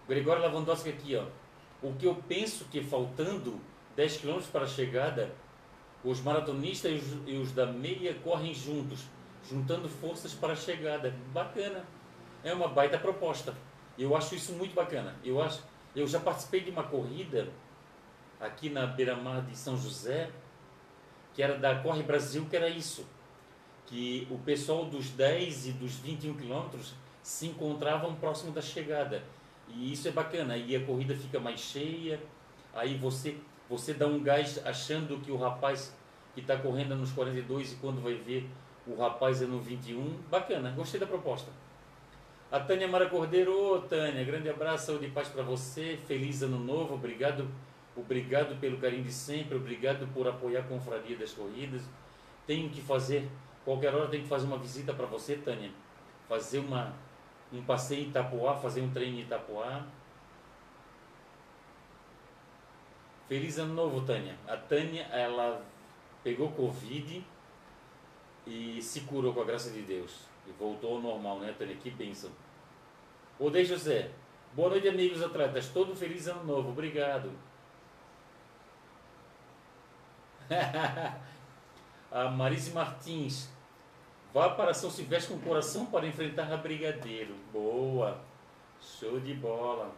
[0.06, 1.24] Gregório Lavandowski aqui, ó.
[1.82, 3.58] O que eu penso que faltando
[3.98, 5.34] 10 km para a chegada,
[6.04, 9.00] os maratonistas e os, e os, da meia correm juntos,
[9.50, 11.12] juntando forças para a chegada.
[11.32, 11.84] Bacana.
[12.44, 13.52] É uma baita proposta.
[13.98, 15.16] Eu acho isso muito bacana.
[15.24, 15.64] Eu acho,
[15.96, 17.48] Eu já participei de uma corrida
[18.40, 20.30] aqui na beira-mar de São José,
[21.34, 23.04] que era da Corre Brasil, que era isso.
[23.84, 29.24] Que o pessoal dos 10 e dos 21 quilômetros se encontravam próximo da chegada.
[29.66, 32.22] E isso é bacana, aí a corrida fica mais cheia,
[32.72, 33.36] aí você,
[33.68, 35.94] você dá um gás achando que o rapaz
[36.34, 38.48] que está correndo nos 42 e quando vai ver
[38.86, 40.18] o rapaz é no 21.
[40.30, 41.50] Bacana, gostei da proposta.
[42.50, 46.58] A Tânia Mara Cordeiro, ô Tânia, grande abraço, saúde e paz para você, feliz ano
[46.58, 47.46] novo, obrigado,
[47.94, 51.82] obrigado pelo carinho de sempre, obrigado por apoiar a Confraria das Corridas.
[52.46, 53.28] Tenho que fazer,
[53.66, 55.70] qualquer hora tenho que fazer uma visita para você, Tânia,
[56.26, 56.94] fazer uma,
[57.52, 59.84] um passeio em Itapuá, fazer um treino em Itapuá.
[63.28, 64.34] Feliz ano novo, Tânia.
[64.48, 65.62] A Tânia, ela
[66.24, 67.24] pegou Covid
[68.46, 70.24] e se curou com a graça de Deus.
[70.46, 71.76] E voltou ao normal, né, Tânia?
[71.76, 72.30] Que bênção.
[73.38, 74.10] Odei José.
[74.54, 75.68] Boa noite, amigos atletas.
[75.68, 76.70] Todo feliz ano novo.
[76.70, 77.30] Obrigado.
[82.10, 83.50] a Marise Martins.
[84.32, 87.34] Vá para São Silvestre com o coração para enfrentar a Brigadeiro.
[87.52, 88.18] Boa.
[88.80, 89.94] Show de bola.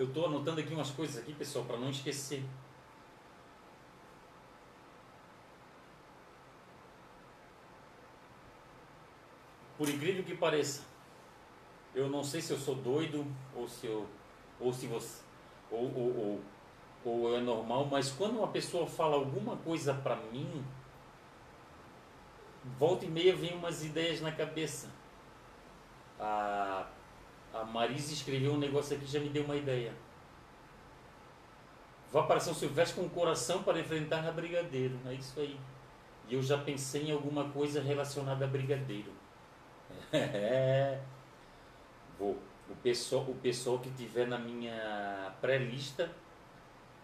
[0.00, 2.42] Eu estou anotando aqui umas coisas aqui, pessoal, para não esquecer.
[9.76, 10.86] Por incrível que pareça,
[11.94, 14.08] eu não sei se eu sou doido ou se eu
[14.58, 15.22] ou se você
[15.70, 16.40] ou, ou, ou,
[17.04, 20.64] ou é normal, mas quando uma pessoa fala alguma coisa para mim,
[22.78, 24.88] volta e meia vem umas ideias na cabeça.
[26.18, 26.88] A,
[27.52, 29.92] a Marisa escreveu um negócio aqui já me deu uma ideia.
[32.12, 34.98] Vá para São Silvestre com o coração para enfrentar a Brigadeiro.
[35.06, 35.58] É isso aí.
[36.28, 39.12] E eu já pensei em alguma coisa relacionada a Brigadeiro.
[40.12, 41.00] É.
[42.18, 42.36] Vou.
[42.68, 46.10] O pessoal, o pessoal que tiver na minha pré-lista,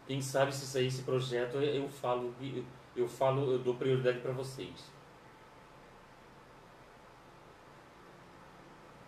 [0.07, 4.30] quem sabe se sair esse projeto, eu falo, eu, eu falo, eu dou prioridade para
[4.32, 4.95] vocês.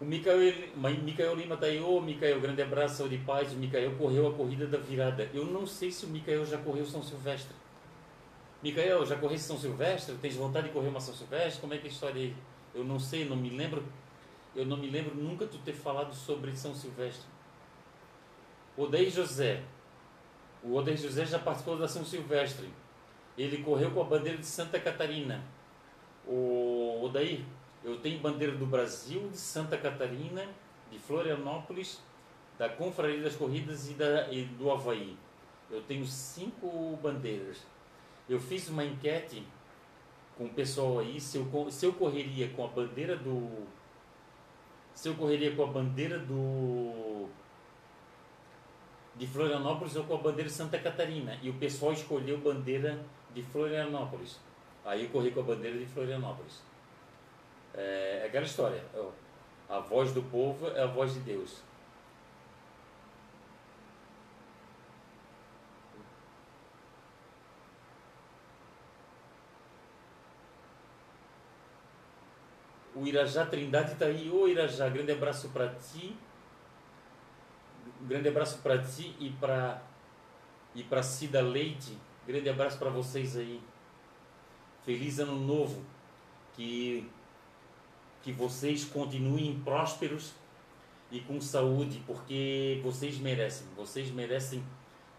[0.00, 0.38] O Micael,
[0.76, 3.52] Micael Lima está aí, ô Micael, grande abraço, saúde e paz.
[3.52, 5.28] O Micael correu a corrida da virada.
[5.34, 7.54] Eu não sei se o Micael já correu São Silvestre.
[8.62, 10.14] Micael, já correu São Silvestre?
[10.22, 11.60] Tens vontade de correr uma São Silvestre?
[11.60, 12.34] Como é que é a história aí?
[12.74, 13.82] Eu não sei, não me lembro
[14.58, 17.26] eu não me lembro nunca tu ter falado sobre São Silvestre.
[18.76, 19.62] Odei José.
[20.64, 22.68] O Odei José já participou da São Silvestre.
[23.36, 25.44] Ele correu com a bandeira de Santa Catarina.
[26.26, 27.42] O Odair,
[27.84, 30.46] eu tenho bandeira do Brasil, de Santa Catarina,
[30.90, 32.00] de Florianópolis,
[32.58, 35.16] da Confraria das Corridas e, da, e do Havaí.
[35.70, 37.58] Eu tenho cinco bandeiras.
[38.28, 39.44] Eu fiz uma enquete
[40.36, 43.66] com o pessoal aí se eu, se eu correria com a bandeira do
[44.94, 47.28] se eu correria com a bandeira do
[49.16, 51.38] de Florianópolis ou com a bandeira de Santa Catarina.
[51.42, 52.98] E o pessoal escolheu bandeira
[53.34, 54.40] de Florianópolis.
[54.84, 56.62] Aí eu corri com a bandeira de Florianópolis.
[57.78, 58.82] É, é aquela história.
[59.68, 61.62] A voz do povo é a voz de Deus.
[72.96, 74.28] O Irajá Trindade está aí.
[74.28, 76.16] Ô Irajá, grande abraço para ti.
[78.00, 79.80] Grande abraço para ti e para
[80.74, 81.96] e para Cida Leite.
[82.26, 83.62] Grande abraço para vocês aí.
[84.84, 85.84] Feliz ano novo.
[86.54, 87.08] Que
[88.22, 90.32] que vocês continuem prósperos
[91.10, 93.66] e com saúde, porque vocês merecem.
[93.76, 94.62] Vocês merecem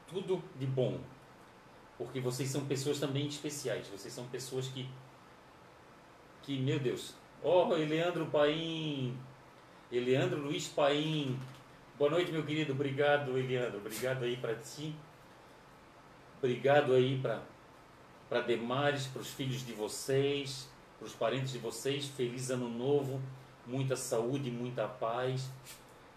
[0.07, 0.99] tudo de bom.
[1.97, 3.87] Porque vocês são pessoas também especiais.
[3.87, 4.87] Vocês são pessoas que
[6.41, 9.15] que, meu Deus, oh, Eleandro Paim,
[9.91, 11.37] Eleandro Luiz Paim.
[11.97, 12.73] Boa noite, meu querido.
[12.73, 13.77] Obrigado, Eleandro.
[13.77, 14.95] Obrigado aí para ti.
[16.37, 17.43] Obrigado aí para
[18.29, 20.69] para Demares, para os filhos de vocês,
[20.99, 22.05] para os parentes de vocês.
[22.09, 23.19] Feliz ano novo,
[23.65, 25.49] muita saúde, muita paz.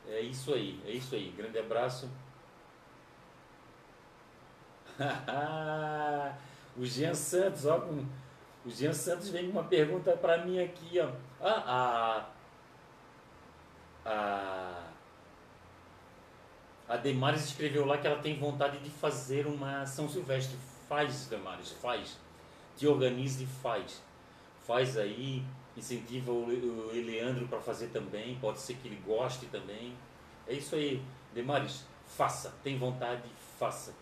[0.09, 1.31] É isso aí, é isso aí.
[1.31, 2.11] Grande abraço.
[6.77, 11.11] o Jean Santos, ó, o Jean Santos vem com uma pergunta para mim aqui, ó.
[11.41, 12.27] Ah,
[14.05, 14.83] a, a,
[16.89, 20.57] a Demares escreveu lá que ela tem vontade de fazer uma São Silvestre.
[20.89, 22.19] Faz, Demares, faz.
[22.77, 24.03] Te organize e faz.
[24.67, 25.45] Faz aí,
[25.77, 26.51] incentiva o,
[26.95, 28.39] Eleandro para fazer também.
[28.41, 29.97] Pode ser que ele goste também.
[30.47, 31.03] É isso aí,
[31.35, 32.55] Demares, faça.
[32.63, 33.95] Tem vontade, faça.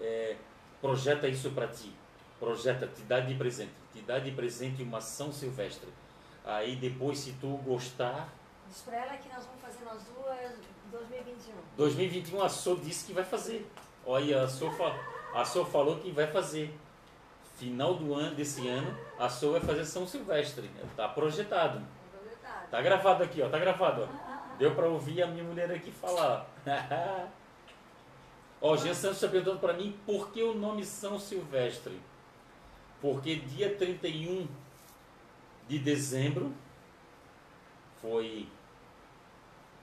[0.00, 0.36] É,
[0.80, 1.92] projeta isso para ti.
[2.38, 3.72] Projeta, te dá de presente.
[3.92, 5.88] Te dá de presente uma São Silvestre.
[6.44, 8.32] Aí depois, se tu gostar.
[8.68, 10.56] Diz pra ela que nós vamos fazer nós duas
[10.90, 11.54] 2021.
[11.76, 13.66] 2021 a So disse que vai fazer.
[14.04, 14.70] Olha, a So,
[15.34, 16.72] a so falou que vai fazer.
[17.56, 20.70] Final do ano, desse ano, a So vai fazer São Silvestre.
[20.94, 21.82] Tá projetado.
[22.70, 23.48] Tá gravado aqui, ó.
[23.48, 24.56] Tá gravado, ó.
[24.58, 26.46] Deu para ouvir a minha mulher aqui falar.
[28.60, 31.98] ó, o Jean Santos está perguntando para mim por que o nome São Silvestre.
[33.00, 34.46] Porque dia 31
[35.68, 36.52] de dezembro
[38.00, 38.48] foi.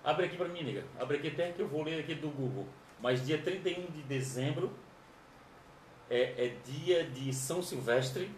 [0.04, 0.86] Abre aqui para mim, nega.
[1.00, 2.68] Abre aqui até que eu vou ler aqui do Google.
[3.00, 4.72] Mas dia 31 de dezembro
[6.14, 8.30] é, é dia de São Silvestre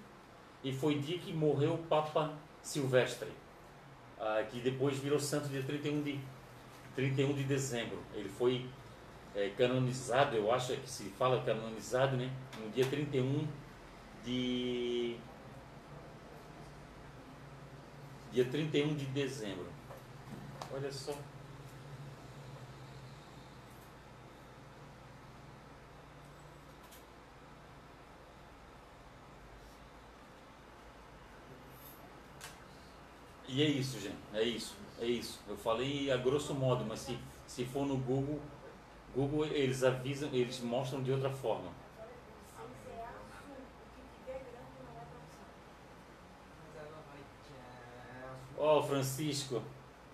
[0.64, 3.28] e foi dia que morreu o Papa Silvestre,
[4.18, 6.18] ah, que depois virou santo dia 31 de,
[6.96, 8.00] 31 de dezembro.
[8.14, 8.66] Ele foi
[9.36, 12.32] é, canonizado, eu acho que se fala canonizado, né?
[12.64, 13.46] No dia 31
[14.24, 15.18] de
[18.32, 19.68] dia 31 de dezembro.
[20.74, 21.14] Olha só.
[33.48, 34.18] E é isso, gente.
[34.34, 34.76] É isso.
[35.00, 35.40] É isso.
[35.48, 37.18] Eu falei a grosso modo, mas se,
[37.48, 38.40] se for no Google,
[39.14, 41.72] Google eles avisam, eles mostram de outra forma.
[48.58, 49.62] Ó, oh, Francisco.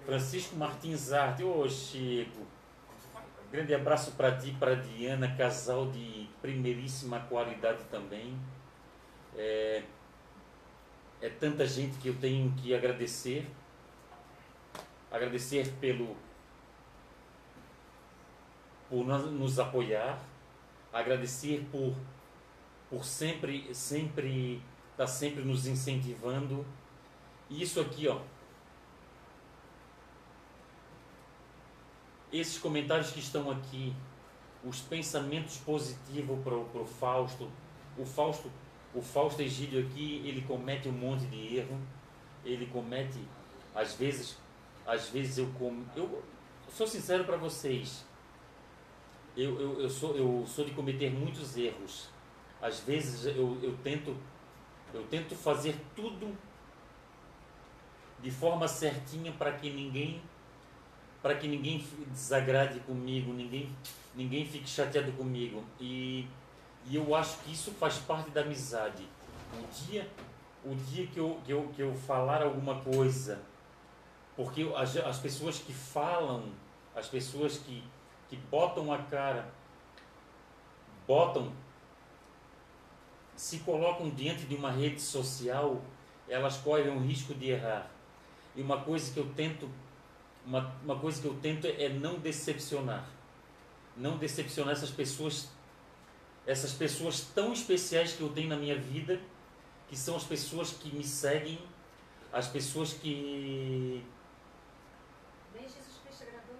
[0.05, 1.43] Francisco Martins Arte.
[1.43, 2.45] Ô, oh, Chico.
[3.51, 8.37] Grande abraço para ti, para Diana, casal de primeiríssima qualidade também.
[9.35, 9.83] É,
[11.21, 13.47] é tanta gente que eu tenho que agradecer.
[15.11, 16.15] Agradecer pelo
[18.89, 20.19] por nos apoiar,
[20.91, 21.95] agradecer por
[22.89, 24.61] por sempre sempre
[24.97, 26.65] tá sempre nos incentivando.
[27.49, 28.19] E isso aqui, ó.
[32.31, 33.93] Esses comentários que estão aqui,
[34.63, 37.49] os pensamentos positivos para o Fausto,
[37.97, 38.49] o Fausto
[38.93, 41.79] o Fausto Egídio aqui, ele comete um monte de erro,
[42.43, 43.19] ele comete,
[43.73, 44.37] às vezes,
[44.85, 46.23] às vezes eu como, eu
[46.69, 48.05] sou sincero para vocês,
[49.35, 52.09] eu, eu, eu, sou, eu sou de cometer muitos erros,
[52.61, 54.15] às vezes eu, eu tento,
[54.93, 56.37] eu tento fazer tudo
[58.21, 60.21] de forma certinha para que ninguém
[61.21, 63.69] para que ninguém desagrade comigo, ninguém
[64.15, 65.63] ninguém fique chateado comigo.
[65.79, 66.27] E
[66.87, 69.07] e eu acho que isso faz parte da amizade.
[69.53, 70.09] O dia,
[70.63, 73.41] o dia que, eu, que, eu, que eu falar alguma coisa,
[74.35, 76.51] porque as, as pessoas que falam,
[76.95, 77.83] as pessoas que,
[78.29, 79.51] que botam a cara,
[81.07, 81.51] botam,
[83.35, 85.81] se colocam diante de uma rede social,
[86.27, 87.89] elas correm o risco de errar.
[88.55, 89.69] E uma coisa que eu tento,
[90.45, 93.05] uma, uma coisa que eu tento é não decepcionar.
[93.97, 95.49] Não decepcionar essas pessoas
[96.45, 99.19] essas pessoas tão especiais que eu tenho na minha vida,
[99.87, 101.59] que são as pessoas que me seguem,
[102.31, 104.03] as pessoas que.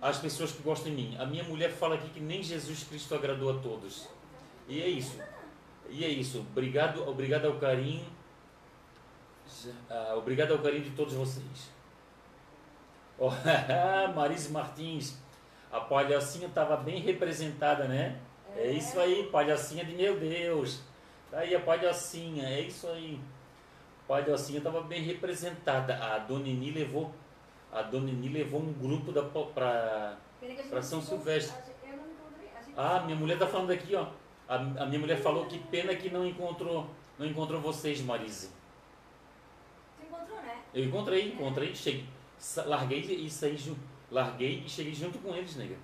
[0.02, 1.16] As pessoas que gostam de mim.
[1.20, 4.08] A minha mulher fala aqui que nem Jesus Cristo agradou a todos.
[4.68, 5.20] E é isso.
[5.90, 6.40] E é isso.
[6.40, 8.06] Obrigado, obrigado ao carinho.
[9.66, 11.70] Uh, obrigado ao carinho de todos vocês.
[13.24, 13.30] Oh,
[14.16, 15.16] Marise Martins,
[15.72, 18.20] a palhacinha estava bem representada, né?
[18.56, 20.82] É isso aí, palhacinha de meu Deus.
[21.30, 23.20] Tá aí a palhacinha, é isso aí.
[24.08, 25.96] Palhacinha estava bem representada.
[25.96, 27.14] A Dona Nini levou,
[27.72, 30.18] a Dona Nini levou um grupo da para
[30.70, 31.56] para São Silvestre.
[32.76, 34.08] Ah, minha mulher tá falando aqui, ó.
[34.48, 38.50] A, a, minha mulher falou que pena que não encontrou, não encontrou vocês, Marise.
[39.98, 40.62] Você encontrou, né?
[40.74, 42.06] Eu encontrei, encontrei, cheguei,
[42.66, 43.58] larguei e saí,
[44.10, 45.78] larguei e cheguei junto com eles, nega.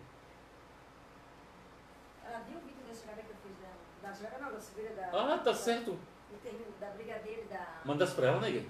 [5.13, 5.97] Ah, tá certo.
[6.79, 7.81] Da brigadeira da.
[7.85, 8.63] Mandas pra ela, nega?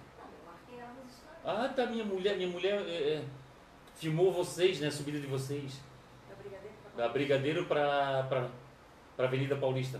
[1.43, 1.85] Ah, tá.
[1.85, 3.25] Minha mulher, minha mulher é, é,
[3.95, 4.87] filmou vocês, né?
[4.87, 5.81] A subida de vocês.
[6.27, 8.49] Da Brigadeiro pra, da brigadeiro pra, pra,
[9.15, 9.99] pra Avenida Paulista.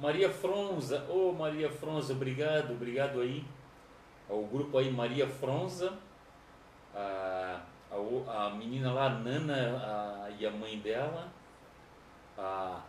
[0.00, 3.44] Maria Fronza, ô oh, Maria Fronza, obrigado, obrigado aí
[4.28, 5.92] o grupo aí Maria Fronza,
[6.94, 9.54] a, a, a menina lá, a Nana
[10.24, 11.28] a, e a mãe dela,
[12.38, 12.80] a,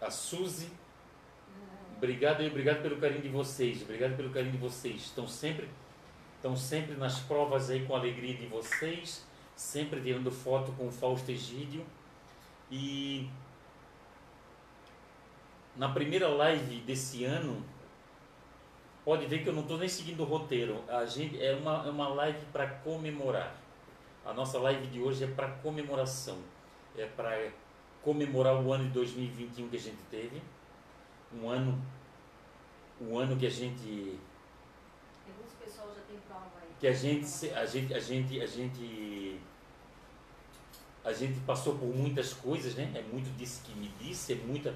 [0.00, 0.70] a Suzy,
[2.00, 3.82] Obrigado e obrigado pelo carinho de vocês.
[3.82, 5.02] Obrigado pelo carinho de vocês.
[5.02, 5.68] Estão sempre,
[6.36, 9.22] estão sempre nas provas aí com a alegria de vocês,
[9.54, 11.84] sempre tirando foto com o Fausto Egídio.
[12.70, 13.28] E
[15.76, 17.64] na primeira live desse ano,
[19.04, 20.84] pode ver que eu não estou nem seguindo o roteiro.
[20.88, 23.56] A gente é uma, é uma live para comemorar.
[24.24, 26.38] A nossa live de hoje é para comemoração.
[26.96, 27.50] É para
[28.02, 30.42] comemorar o ano de 2021 que a gente teve.
[31.32, 31.80] Um ano,
[33.00, 34.18] um ano que a gente
[35.26, 36.68] Alguns pessoal já tem prova aí.
[36.80, 39.40] que a gente a gente a gente a gente
[41.04, 42.92] a gente passou por muitas coisas, né?
[42.94, 44.74] É muito disse que me disse, é muita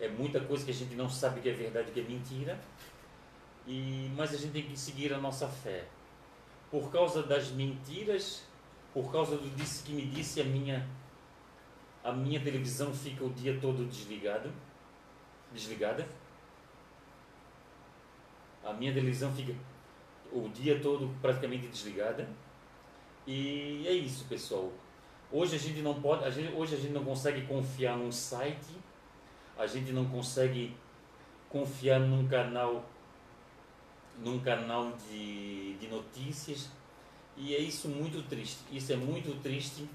[0.00, 2.58] é muita coisa que a gente não sabe que é verdade, que é mentira.
[3.66, 5.84] E mas a gente tem que seguir a nossa fé.
[6.70, 8.42] Por causa das mentiras,
[8.92, 10.86] por causa do disse que me disse, a minha
[12.02, 14.52] a minha televisão fica o dia todo desligado,
[15.52, 16.06] desligada.
[18.62, 19.54] A minha televisão fica
[20.30, 22.28] o dia todo praticamente desligada.
[23.26, 24.70] E é isso, pessoal.
[25.32, 28.76] Hoje a gente não pode, a gente, hoje a gente não consegue confiar num site,
[29.58, 30.76] a gente não consegue
[31.48, 32.84] confiar num canal
[34.18, 36.70] num canal de, de notícias
[37.36, 38.60] e é isso muito triste.
[38.70, 39.88] Isso é muito triste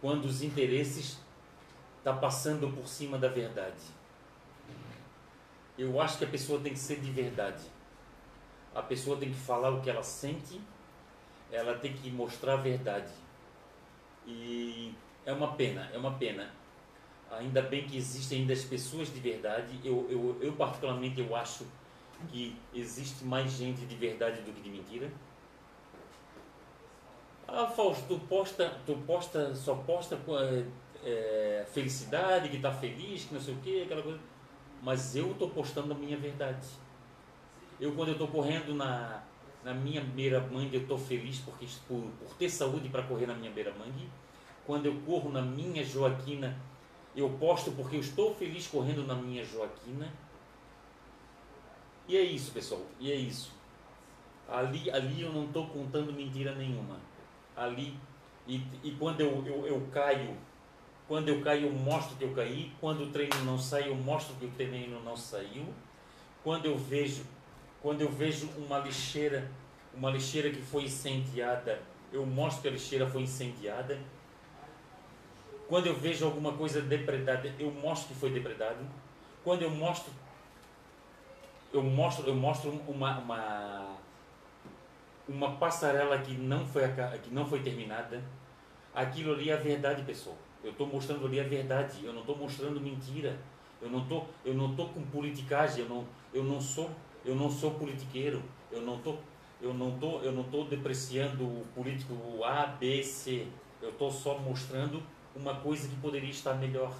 [0.00, 1.18] quando os interesses
[2.04, 3.82] tá passando por cima da verdade.
[5.76, 7.64] Eu acho que a pessoa tem que ser de verdade.
[8.74, 10.60] A pessoa tem que falar o que ela sente,
[11.50, 13.12] ela tem que mostrar a verdade.
[14.26, 14.94] E
[15.24, 16.57] é uma pena, é uma pena.
[17.30, 19.78] Ainda bem que existem ainda as pessoas de verdade.
[19.84, 21.64] Eu, eu, eu particularmente eu acho
[22.30, 25.10] que existe mais gente de verdade do que de mentira.
[27.46, 30.64] Ah, Fausto, tu posta, tu posta, só posta é,
[31.04, 34.20] é, felicidade, que está feliz, que não sei o que, aquela coisa.
[34.82, 36.66] Mas eu estou postando a minha verdade.
[37.80, 39.22] Eu, quando eu estou correndo na,
[39.64, 43.50] na minha beira-mangue, eu estou feliz porque, por, por ter saúde para correr na minha
[43.50, 44.08] beira-mangue.
[44.66, 46.54] Quando eu corro na minha Joaquina,
[47.20, 50.12] eu posto porque eu estou feliz correndo na minha Joaquina.
[52.06, 52.82] E é isso, pessoal.
[53.00, 53.52] E é isso.
[54.48, 56.96] Ali, ali eu não estou contando mentira nenhuma.
[57.56, 57.98] Ali,
[58.46, 60.36] e, e quando eu, eu, eu caio,
[61.08, 62.70] quando eu caio, eu mostro que eu caí.
[62.78, 65.66] Quando o treino não sai, eu mostro que o treino não saiu.
[66.44, 67.24] Quando eu vejo,
[67.82, 69.50] quando eu vejo uma lixeira,
[69.94, 71.80] uma lixeira que foi incendiada,
[72.12, 73.98] eu mostro que a lixeira foi incendiada.
[75.68, 78.78] Quando eu vejo alguma coisa depredada, eu mostro que foi depredado.
[79.44, 80.12] Quando eu mostro
[81.72, 83.96] eu mostro, eu mostro uma, uma,
[85.28, 86.82] uma passarela que não foi,
[87.22, 88.22] que não foi terminada.
[88.94, 90.36] Aquilo ali é a verdade, pessoal.
[90.64, 92.04] Eu estou mostrando ali a verdade.
[92.04, 93.38] Eu não estou mostrando mentira.
[93.80, 95.84] Eu não estou, eu não tô com politicagem.
[95.84, 96.90] Eu não, eu não sou,
[97.24, 98.42] eu não sou politiqueiro.
[98.72, 99.16] Eu não tô,
[99.60, 102.14] eu não tô, eu não tô depreciando o político
[102.44, 103.46] A, B, C.
[103.80, 105.02] Eu estou só mostrando
[105.38, 106.92] uma coisa que poderia estar melhor.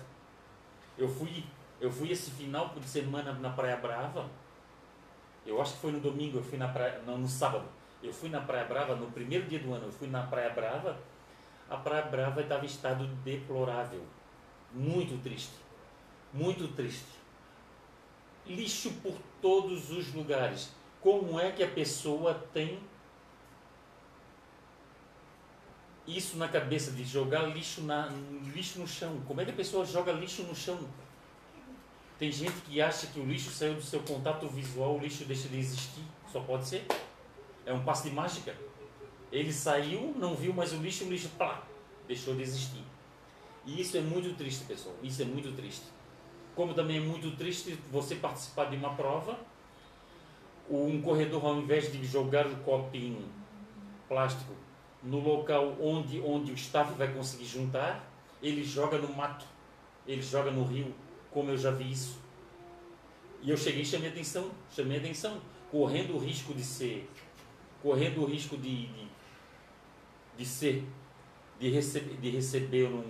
[0.96, 1.44] Eu fui,
[1.80, 4.28] eu fui esse final de semana na Praia Brava.
[5.44, 7.64] Eu acho que foi no domingo, eu fui na praia, não, no sábado.
[8.02, 10.96] Eu fui na Praia Brava, no primeiro dia do ano, eu fui na Praia Brava.
[11.68, 14.02] A Praia Brava estava em estado deplorável.
[14.72, 15.54] Muito triste.
[16.32, 17.18] Muito triste.
[18.46, 20.72] Lixo por todos os lugares.
[21.00, 22.78] Como é que a pessoa tem
[26.08, 28.08] isso na cabeça de jogar lixo, na,
[28.54, 29.20] lixo no chão?
[29.26, 30.78] Como é que a pessoa joga lixo no chão?
[32.18, 35.48] Tem gente que acha que o lixo saiu do seu contato visual, o lixo deixa
[35.48, 36.02] de existir.
[36.32, 36.86] Só pode ser.
[37.66, 38.56] É um passe de mágica.
[39.30, 41.62] Ele saiu, não viu mais o lixo, o lixo pá,
[42.06, 42.82] deixou de existir.
[43.66, 44.96] E isso é muito triste, pessoal.
[45.02, 45.84] Isso é muito triste.
[46.56, 49.38] Como também é muito triste você participar de uma prova,
[50.70, 53.28] um corredor, ao invés de jogar o copinho
[54.08, 54.54] plástico
[55.02, 58.04] no local onde, onde o staff vai conseguir juntar,
[58.42, 59.46] ele joga no mato,
[60.06, 60.94] ele joga no rio,
[61.30, 62.18] como eu já vi isso.
[63.42, 65.40] E eu cheguei e chamei atenção, chamei atenção,
[65.70, 67.08] correndo o risco de ser,
[67.82, 69.06] correndo o risco de, de,
[70.36, 70.84] de ser,
[71.58, 73.04] de, receber de receber um,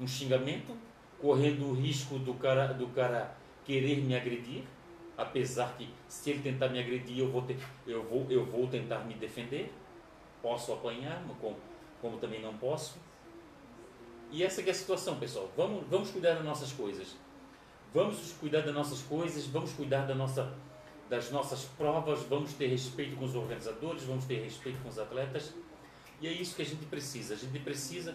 [0.00, 0.76] um xingamento,
[1.20, 4.64] correndo o risco do cara, do cara querer me agredir,
[5.16, 7.56] apesar que se ele tentar me agredir eu vou, ter,
[7.86, 9.72] eu vou, eu vou tentar me defender,
[10.44, 11.56] posso apanhar, como,
[12.02, 12.98] como também não posso.
[14.30, 15.50] E essa é a situação, pessoal.
[15.56, 17.16] Vamos, vamos cuidar das nossas coisas.
[17.94, 20.52] Vamos cuidar das nossas coisas, vamos cuidar da nossa,
[21.08, 25.54] das nossas provas, vamos ter respeito com os organizadores, vamos ter respeito com os atletas.
[26.20, 27.34] E é isso que a gente precisa.
[27.34, 28.14] A gente precisa,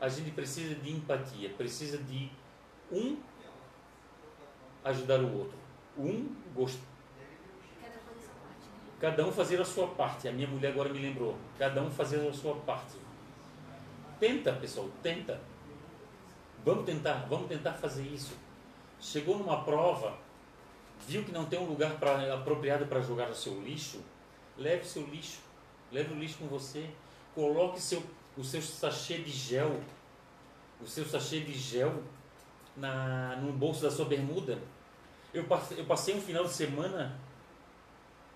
[0.00, 2.30] a gente precisa de empatia, precisa de
[2.90, 3.18] um
[4.84, 5.58] ajudar o outro.
[5.98, 6.78] Um gost...
[7.82, 8.66] Cada fazer sua parte.
[8.66, 8.89] né?
[9.00, 10.28] Cada um fazer a sua parte.
[10.28, 11.36] A minha mulher agora me lembrou.
[11.58, 12.96] Cada um fazer a sua parte.
[14.18, 15.40] Tenta, pessoal, tenta.
[16.64, 18.36] Vamos tentar, vamos tentar fazer isso.
[19.00, 20.18] Chegou numa prova,
[21.08, 24.00] viu que não tem um lugar pra, apropriado para jogar o seu lixo,
[24.58, 25.38] leve seu lixo,
[25.90, 26.90] leve o lixo com você,
[27.34, 28.02] coloque seu,
[28.36, 29.80] o seu sachê de gel,
[30.82, 32.02] o seu sachê de gel
[32.76, 34.58] na, no bolso da sua bermuda.
[35.32, 37.18] Eu passei, eu passei um final de semana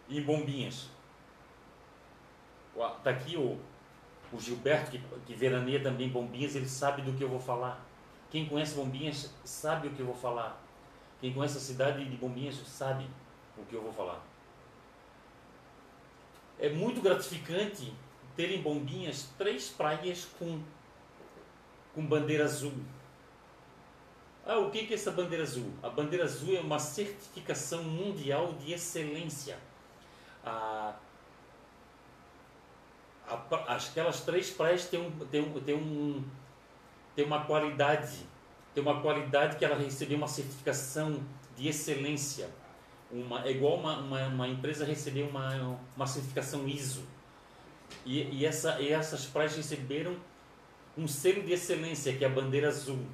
[0.08, 0.88] em Bombinhas.
[2.98, 3.58] Está aqui o,
[4.32, 7.84] o Gilberto, que, que veraneia também Bombinhas, ele sabe do que eu vou falar.
[8.30, 10.60] Quem conhece Bombinhas sabe o que eu vou falar.
[11.20, 13.06] Quem conhece a cidade de Bombinhas sabe
[13.56, 14.20] o que eu vou falar.
[16.58, 17.92] É muito gratificante
[18.36, 20.60] ter em Bombinhas três praias com,
[21.94, 22.74] com bandeira azul.
[24.46, 25.72] Ah, o que é essa bandeira azul?
[25.82, 29.56] A bandeira azul é uma certificação mundial de excelência.
[30.44, 30.94] A,
[33.26, 36.24] a, aquelas três praias têm, um, têm, um, têm, um,
[37.16, 38.18] têm uma qualidade,
[38.74, 41.22] tem uma qualidade que ela recebeu uma certificação
[41.56, 42.50] de excelência.
[43.10, 47.04] Uma, é igual uma, uma, uma empresa receber uma, uma certificação ISO.
[48.04, 50.16] E, e, essa, e essas praias receberam
[50.96, 53.04] um selo de excelência, que é a bandeira azul.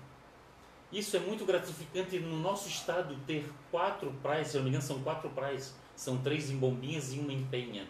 [0.93, 5.03] Isso é muito gratificante no nosso estado ter quatro praias, se não me engano, são
[5.03, 5.75] quatro praias.
[6.01, 7.87] São três em Bombinhas e uma em Penha.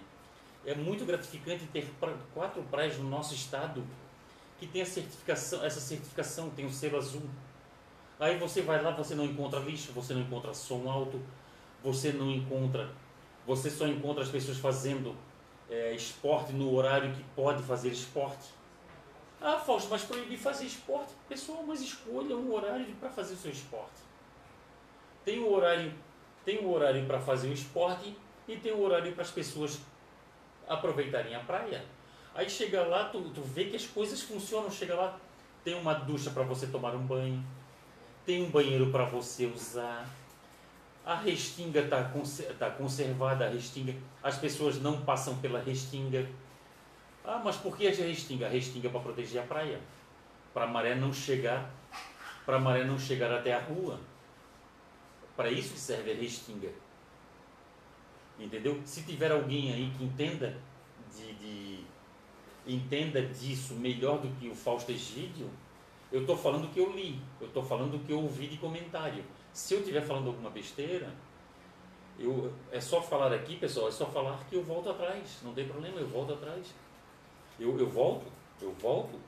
[0.67, 1.89] É muito gratificante ter
[2.35, 3.87] quatro praias no nosso estado
[4.59, 7.23] que tem a certificação, essa certificação, tem o selo azul.
[8.19, 11.23] Aí você vai lá, você não encontra lixo, você não encontra som alto,
[11.85, 12.91] você não encontra,
[13.47, 15.15] você só encontra as pessoas fazendo
[15.71, 18.49] eh, esporte no horário que pode fazer esporte.
[19.41, 21.13] Ah, Fausto, mas proibir fazer esporte?
[21.29, 24.03] Pessoal, mas escolha um horário para fazer o seu esporte.
[25.25, 25.95] Tem o horário,
[26.45, 28.17] tem o horário para fazer o esporte
[28.49, 29.81] e tem o horário para as pessoas
[30.69, 31.85] aproveitarem a praia.
[32.35, 34.71] Aí chega lá, tu, tu vê que as coisas funcionam.
[34.71, 35.19] Chega lá,
[35.65, 37.45] tem uma ducha para você tomar um banho,
[38.25, 40.09] tem um banheiro para você usar.
[41.05, 42.11] A restinga está
[42.59, 43.95] tá conservada, a restinga.
[44.23, 46.29] As pessoas não passam pela restinga.
[47.25, 48.47] Ah, mas por que a restinga?
[48.47, 49.79] A restinga é para proteger a praia,
[50.55, 51.71] para a maré não chegar,
[52.47, 53.99] para a maré não chegar até a rua.
[55.41, 56.69] Para isso que serve a restinga.
[58.39, 58.79] Entendeu?
[58.85, 60.55] Se tiver alguém aí que entenda
[61.17, 61.85] de, de-
[62.67, 65.49] entenda disso melhor do que o Fausto Egídio,
[66.13, 68.59] eu estou falando o que eu li, eu estou falando o que eu ouvi de
[68.59, 69.25] comentário.
[69.51, 71.11] Se eu estiver falando alguma besteira,
[72.19, 75.67] eu, é só falar aqui, pessoal, é só falar que eu volto atrás, não tem
[75.67, 76.67] problema, eu volto atrás.
[77.59, 78.27] Eu, eu volto,
[78.61, 79.19] eu volto.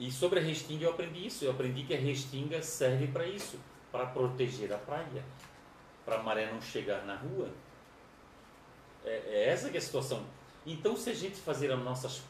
[0.00, 3.56] E sobre a restinga eu aprendi isso, eu aprendi que a restinga serve para isso,
[3.92, 5.22] para proteger a praia,
[6.04, 7.50] para a maré não chegar na rua.
[9.04, 10.24] É, é essa que é a situação.
[10.66, 12.22] Então, se a gente fazer a, nossas,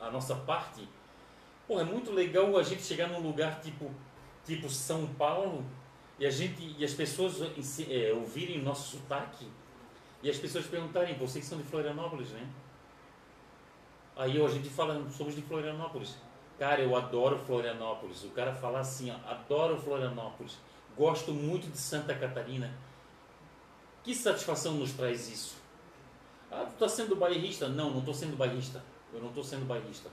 [0.00, 0.86] a nossa parte,
[1.68, 3.90] pô, é muito legal a gente chegar num lugar tipo,
[4.44, 5.64] tipo São Paulo
[6.18, 7.40] e, a gente, e as pessoas
[7.88, 9.46] é, ouvirem o nosso sotaque
[10.22, 12.46] e as pessoas perguntarem, vocês são de Florianópolis, né?
[14.16, 16.16] Aí a gente fala, somos de Florianópolis.
[16.58, 18.22] Cara, eu adoro Florianópolis.
[18.24, 20.58] O cara fala assim, ó, adoro Florianópolis.
[20.96, 22.72] Gosto muito de Santa Catarina.
[24.02, 25.56] Que satisfação nos traz isso?
[26.50, 27.68] Ah, tu está sendo bairrista?
[27.68, 28.82] Não, não estou sendo bairrista.
[29.12, 30.10] Eu não estou sendo bairrista.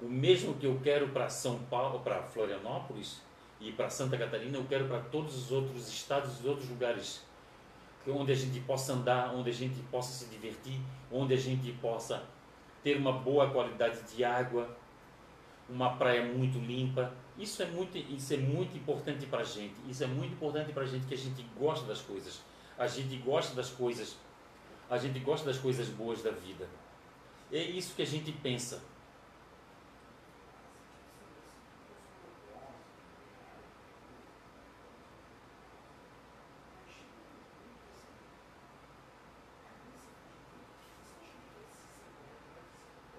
[0.00, 3.20] O mesmo que eu quero para São Paulo, para Florianópolis
[3.60, 7.22] e para Santa Catarina, eu quero para todos os outros estados e outros lugares
[8.10, 10.80] onde a gente possa andar, onde a gente possa se divertir,
[11.10, 12.24] onde a gente possa
[12.82, 14.76] ter uma boa qualidade de água,
[15.68, 17.12] uma praia muito limpa.
[17.38, 19.74] Isso é muito, isso é muito importante para a gente.
[19.88, 22.40] Isso é muito importante para a gente que a gente gosta das coisas.
[22.78, 24.16] A gente gosta das coisas.
[24.90, 26.68] A gente gosta das coisas boas da vida.
[27.50, 28.82] É isso que a gente pensa.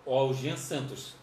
[0.05, 1.22] Ó, o Jean Santos.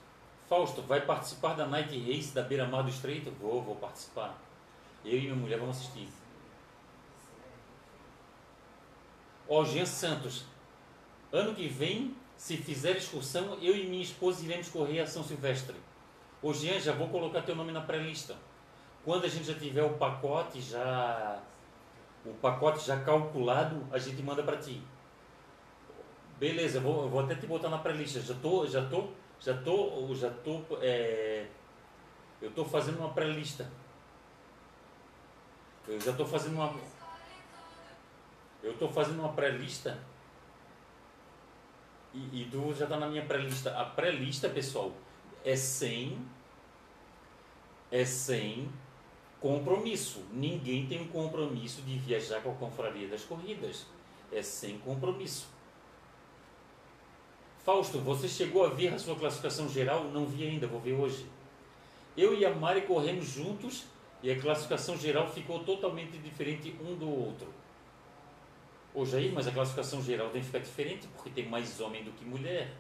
[0.51, 3.30] Fausto, vai participar da Night Race da Beira Mar do Estreito?
[3.40, 4.36] Vou, vou participar.
[5.05, 6.09] Eu e minha mulher vamos assistir.
[9.48, 10.44] Ó, Jean Santos.
[11.32, 15.76] Ano que vem, se fizer excursão, eu e minha esposa iremos correr a São Silvestre.
[16.42, 18.36] Ô Jean, já vou colocar teu nome na pré-lista.
[19.05, 21.40] Quando a gente já tiver o pacote já
[22.26, 24.82] o pacote já calculado, a gente manda para ti.
[26.40, 28.20] Beleza, eu vou, eu vou até te botar na pré-lista.
[28.20, 29.11] Já tô, já tô,
[29.41, 31.47] já tô, já tô, é,
[32.41, 33.70] eu tô fazendo uma pré-lista.
[35.88, 36.74] Eu já tô fazendo uma,
[38.62, 39.99] Eu estou fazendo uma pré-lista
[42.12, 43.78] e, e Du já está na minha pré-lista.
[43.78, 44.93] A pré-lista, pessoal,
[45.45, 46.18] é sem
[47.91, 48.70] é sem
[49.41, 50.24] compromisso.
[50.30, 53.86] Ninguém tem um compromisso de viajar com a confraria das corridas.
[54.30, 55.49] É sem compromisso.
[57.65, 60.05] Fausto, você chegou a ver a sua classificação geral?
[60.05, 61.27] Não vi ainda, vou ver hoje.
[62.17, 63.85] Eu e a Mari corremos juntos
[64.23, 67.49] e a classificação geral ficou totalmente diferente um do outro.
[68.95, 72.11] Ô Jair, mas a classificação geral tem que ficar diferente porque tem mais homem do
[72.13, 72.75] que mulher.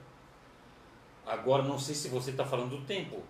[1.26, 3.22] Agora, não sei se você está falando do tempo.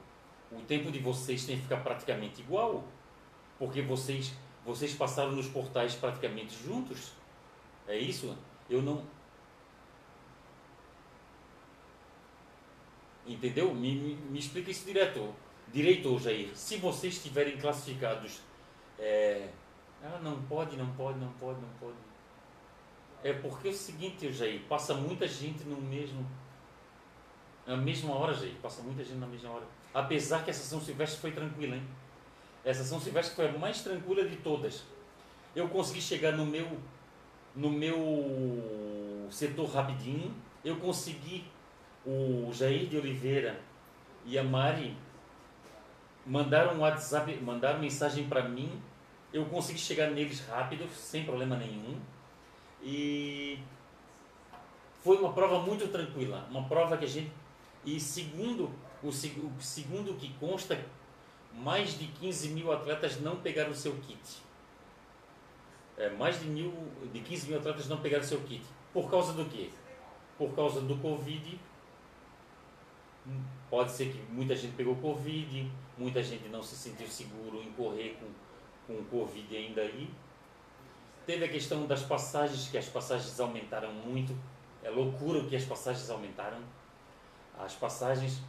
[0.50, 2.82] O tempo de vocês tem que ficar praticamente igual,
[3.58, 4.32] porque vocês,
[4.64, 7.12] vocês passaram nos portais praticamente juntos.
[7.86, 8.36] É isso?
[8.68, 9.02] Eu não.
[13.26, 13.74] Entendeu?
[13.74, 15.34] Me, me, me explica isso direto.
[15.72, 16.50] Direito, Jair.
[16.54, 18.40] Se vocês estiverem classificados.
[18.98, 19.48] É...
[20.02, 21.96] Ah, não pode, não pode, não pode, não pode.
[23.22, 26.26] É porque é o seguinte, Jair, passa muita gente no mesmo.
[27.66, 28.54] Na mesma hora, Jair.
[28.62, 29.66] Passa muita gente na mesma hora.
[29.92, 31.86] Apesar que essa São Silvestre foi tranquila, hein?
[32.64, 34.84] Essa São Silvestre foi a mais tranquila de todas.
[35.54, 36.78] Eu consegui chegar no meu
[37.54, 40.34] no meu setor rapidinho.
[40.64, 41.44] Eu consegui
[42.06, 43.60] o Jair de Oliveira
[44.24, 44.96] e a Mari
[46.26, 48.80] mandaram um WhatsApp, mandaram mensagem para mim.
[49.32, 51.98] Eu consegui chegar neles rápido, sem problema nenhum.
[52.82, 53.58] E
[55.02, 57.30] foi uma prova muito tranquila, uma prova que a gente
[57.84, 58.70] e segundo
[59.02, 60.78] o, segundo que consta,
[61.54, 64.42] mais de 15 mil atletas não pegaram o seu kit.
[65.96, 66.72] É, mais de, mil,
[67.12, 68.62] de 15 mil atletas não pegaram o seu kit.
[68.92, 69.70] Por causa do quê?
[70.36, 71.58] Por causa do Covid.
[73.68, 78.18] Pode ser que muita gente pegou Covid, muita gente não se sentiu seguro em correr
[78.18, 80.10] com, com Covid ainda aí.
[81.26, 84.36] Teve a questão das passagens, que as passagens aumentaram muito.
[84.82, 86.58] É loucura o que as passagens aumentaram.
[87.58, 88.40] As passagens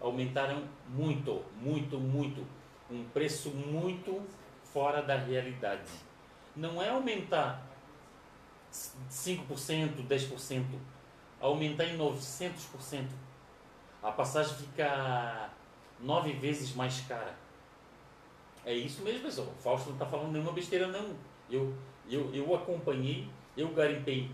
[0.00, 2.46] aumentaram muito, muito, muito.
[2.90, 4.22] Um preço muito
[4.72, 5.90] fora da realidade.
[6.54, 7.66] Não é aumentar
[8.70, 10.64] 5%, 10%,
[11.40, 13.06] aumentar em 900%.
[14.02, 15.50] A passagem fica
[16.00, 17.34] nove vezes mais cara.
[18.64, 19.48] É isso mesmo, pessoal.
[19.48, 21.16] O Fausto não está falando nenhuma besteira, não.
[21.50, 21.74] Eu,
[22.08, 24.30] eu, eu acompanhei, eu garimpei,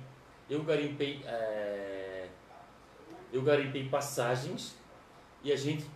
[0.50, 2.28] eu garimpei, é,
[3.32, 4.76] eu garimpei passagens
[5.42, 5.86] e a gente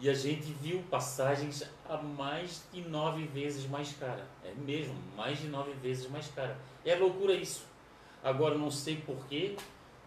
[0.00, 4.26] e a gente viu passagens a mais de nove vezes mais cara.
[4.42, 6.56] É mesmo, mais de nove vezes mais cara.
[6.86, 7.66] É loucura isso.
[8.24, 9.56] Agora não sei porquê,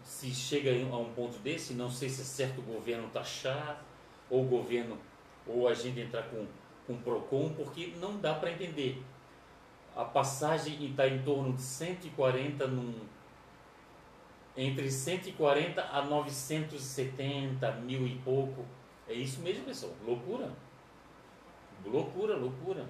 [0.04, 3.82] se chega a um ponto desse, não sei se é certo o governo taxar,
[4.28, 4.98] ou o governo,
[5.46, 6.46] ou a gente entrar com,
[6.86, 9.02] com PROCON, porque não dá para entender.
[9.96, 12.94] A passagem está em torno de 140 num,
[14.56, 18.64] entre 140 a 970 mil e pouco.
[19.08, 19.92] É isso mesmo, pessoal.
[20.04, 20.52] Loucura.
[21.84, 22.86] Loucura, loucura.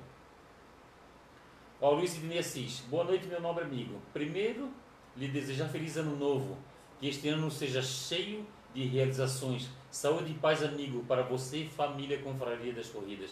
[1.80, 2.80] Ó, Luiz Idine Assis.
[2.88, 4.00] Boa noite, meu nobre amigo.
[4.12, 4.70] Primeiro,
[5.16, 6.56] lhe desejar feliz ano novo.
[7.00, 9.68] Que este ano seja cheio de realizações.
[9.90, 13.30] Saúde e paz, amigo, para você e família Confraria das Corridas.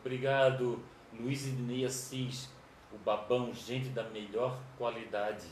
[0.00, 0.80] Obrigado,
[1.12, 2.48] Luiz Idine Assis.
[2.92, 5.46] O babão, gente da melhor qualidade.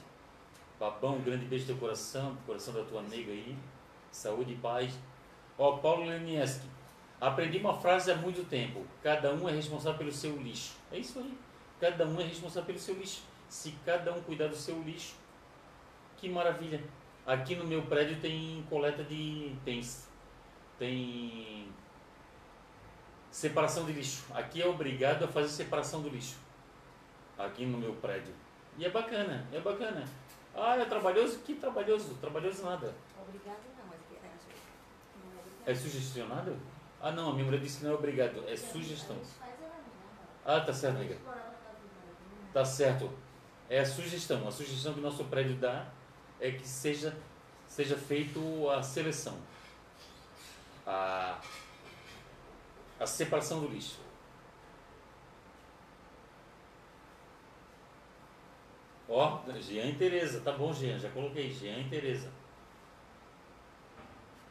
[0.78, 3.56] Babão, grande beijo do teu coração, do coração da tua nega aí.
[4.10, 4.96] Saúde e paz.
[5.58, 6.66] Ó, Paulo Lenieski.
[7.20, 8.84] Aprendi uma frase há muito tempo.
[9.02, 10.74] Cada um é responsável pelo seu lixo.
[10.90, 11.38] É isso aí.
[11.80, 13.22] Cada um é responsável pelo seu lixo.
[13.48, 15.14] Se cada um cuidar do seu lixo,
[16.16, 16.82] que maravilha.
[17.26, 19.54] Aqui no meu prédio tem coleta de.
[19.64, 19.80] tem.
[20.78, 21.68] tem.
[23.30, 24.24] separação de lixo.
[24.34, 26.36] Aqui é obrigado a fazer separação do lixo.
[27.38, 28.34] Aqui no meu prédio.
[28.76, 30.04] E é bacana, é bacana.
[30.54, 31.38] Ah, é trabalhoso?
[31.40, 32.14] Que trabalhoso?
[32.14, 32.92] Trabalhoso nada.
[33.20, 34.20] Obrigado não, mas é,
[35.16, 36.56] não É sugestionado?
[37.00, 39.16] Ah, não, a minha mulher disse que não é obrigado, é sugestão.
[40.44, 41.16] Ah, tá certo, amiga.
[42.52, 43.10] Tá certo.
[43.68, 44.46] É a sugestão.
[44.46, 45.86] A sugestão que o nosso prédio dá
[46.42, 47.16] é que seja,
[47.68, 49.38] seja feito a seleção.
[50.84, 51.40] A,
[52.98, 54.00] a separação do lixo.
[59.08, 62.28] Ó, Jean e Tereza, tá bom, Jean, já coloquei, Jean e Tereza.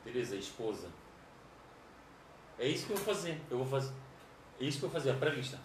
[0.05, 0.87] Tereza, esposa.
[2.57, 3.41] É isso que eu vou fazer.
[3.49, 3.93] Eu vou fazer.
[4.59, 5.59] É isso que eu vou fazer, a pré-lista.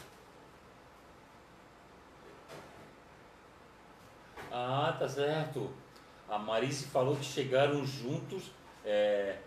[4.51, 5.86] Ah, tá certo.
[6.29, 8.45] A Marice falou que chegaram juntos.
[8.85, 9.39] É,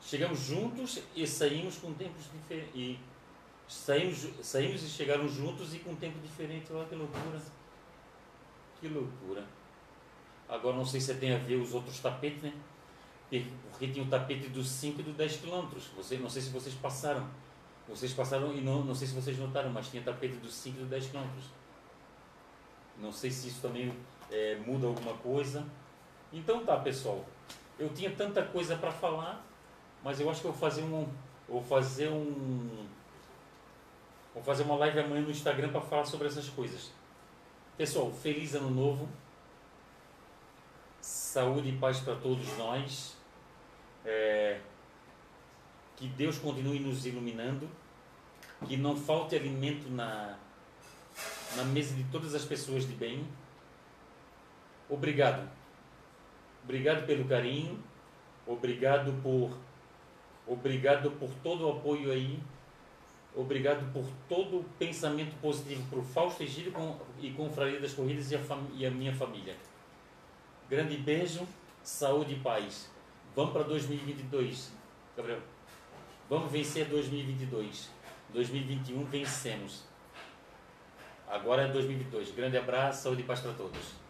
[0.00, 2.98] chegamos juntos e saímos com tempos diferentes.
[3.68, 6.72] Saímos, saímos e chegaram juntos e com tempo diferente.
[6.72, 7.40] Olha que loucura.
[8.80, 9.44] Que Que loucura.
[10.48, 12.52] Agora não sei se tem a ver os outros tapetes, né?
[13.70, 15.88] Porque tinha o tapete dos 5 e dos 10 quilômetros.
[15.96, 17.28] Você, não sei se vocês passaram.
[17.88, 20.80] Vocês passaram e não, não sei se vocês notaram, mas tinha tapete dos 5 e
[20.80, 21.44] dos 10 quilômetros.
[22.98, 23.92] Não sei se isso também
[24.30, 25.66] é, muda alguma coisa.
[26.32, 27.24] Então tá, pessoal.
[27.78, 29.44] Eu tinha tanta coisa para falar,
[30.02, 31.08] mas eu acho que eu vou fazer um,
[31.48, 32.86] vou fazer um,
[34.34, 36.90] vou fazer uma live amanhã no Instagram para falar sobre essas coisas.
[37.76, 39.08] Pessoal, feliz ano novo.
[41.00, 43.14] Saúde e paz para todos nós.
[44.04, 44.60] É,
[45.94, 47.68] que Deus continue nos iluminando.
[48.66, 50.38] Que não falte alimento na,
[51.54, 53.26] na mesa de todas as pessoas de bem.
[54.88, 55.48] Obrigado.
[56.64, 57.78] Obrigado pelo carinho.
[58.46, 59.56] Obrigado por
[60.46, 62.40] obrigado por todo o apoio aí.
[63.34, 66.72] Obrigado por todo o pensamento positivo para o Fausto Egílio
[67.20, 68.40] e Confraria das Corridas e a,
[68.72, 69.54] e a minha família.
[70.70, 71.46] Grande beijo,
[71.82, 72.90] saúde e paz.
[73.34, 74.72] Vamos para 2022,
[75.16, 75.40] Gabriel.
[76.30, 77.90] Vamos vencer 2022.
[78.32, 79.84] 2021 vencemos.
[81.28, 82.32] Agora é 2022.
[82.32, 84.05] Grande abraço, saúde e paz para todos.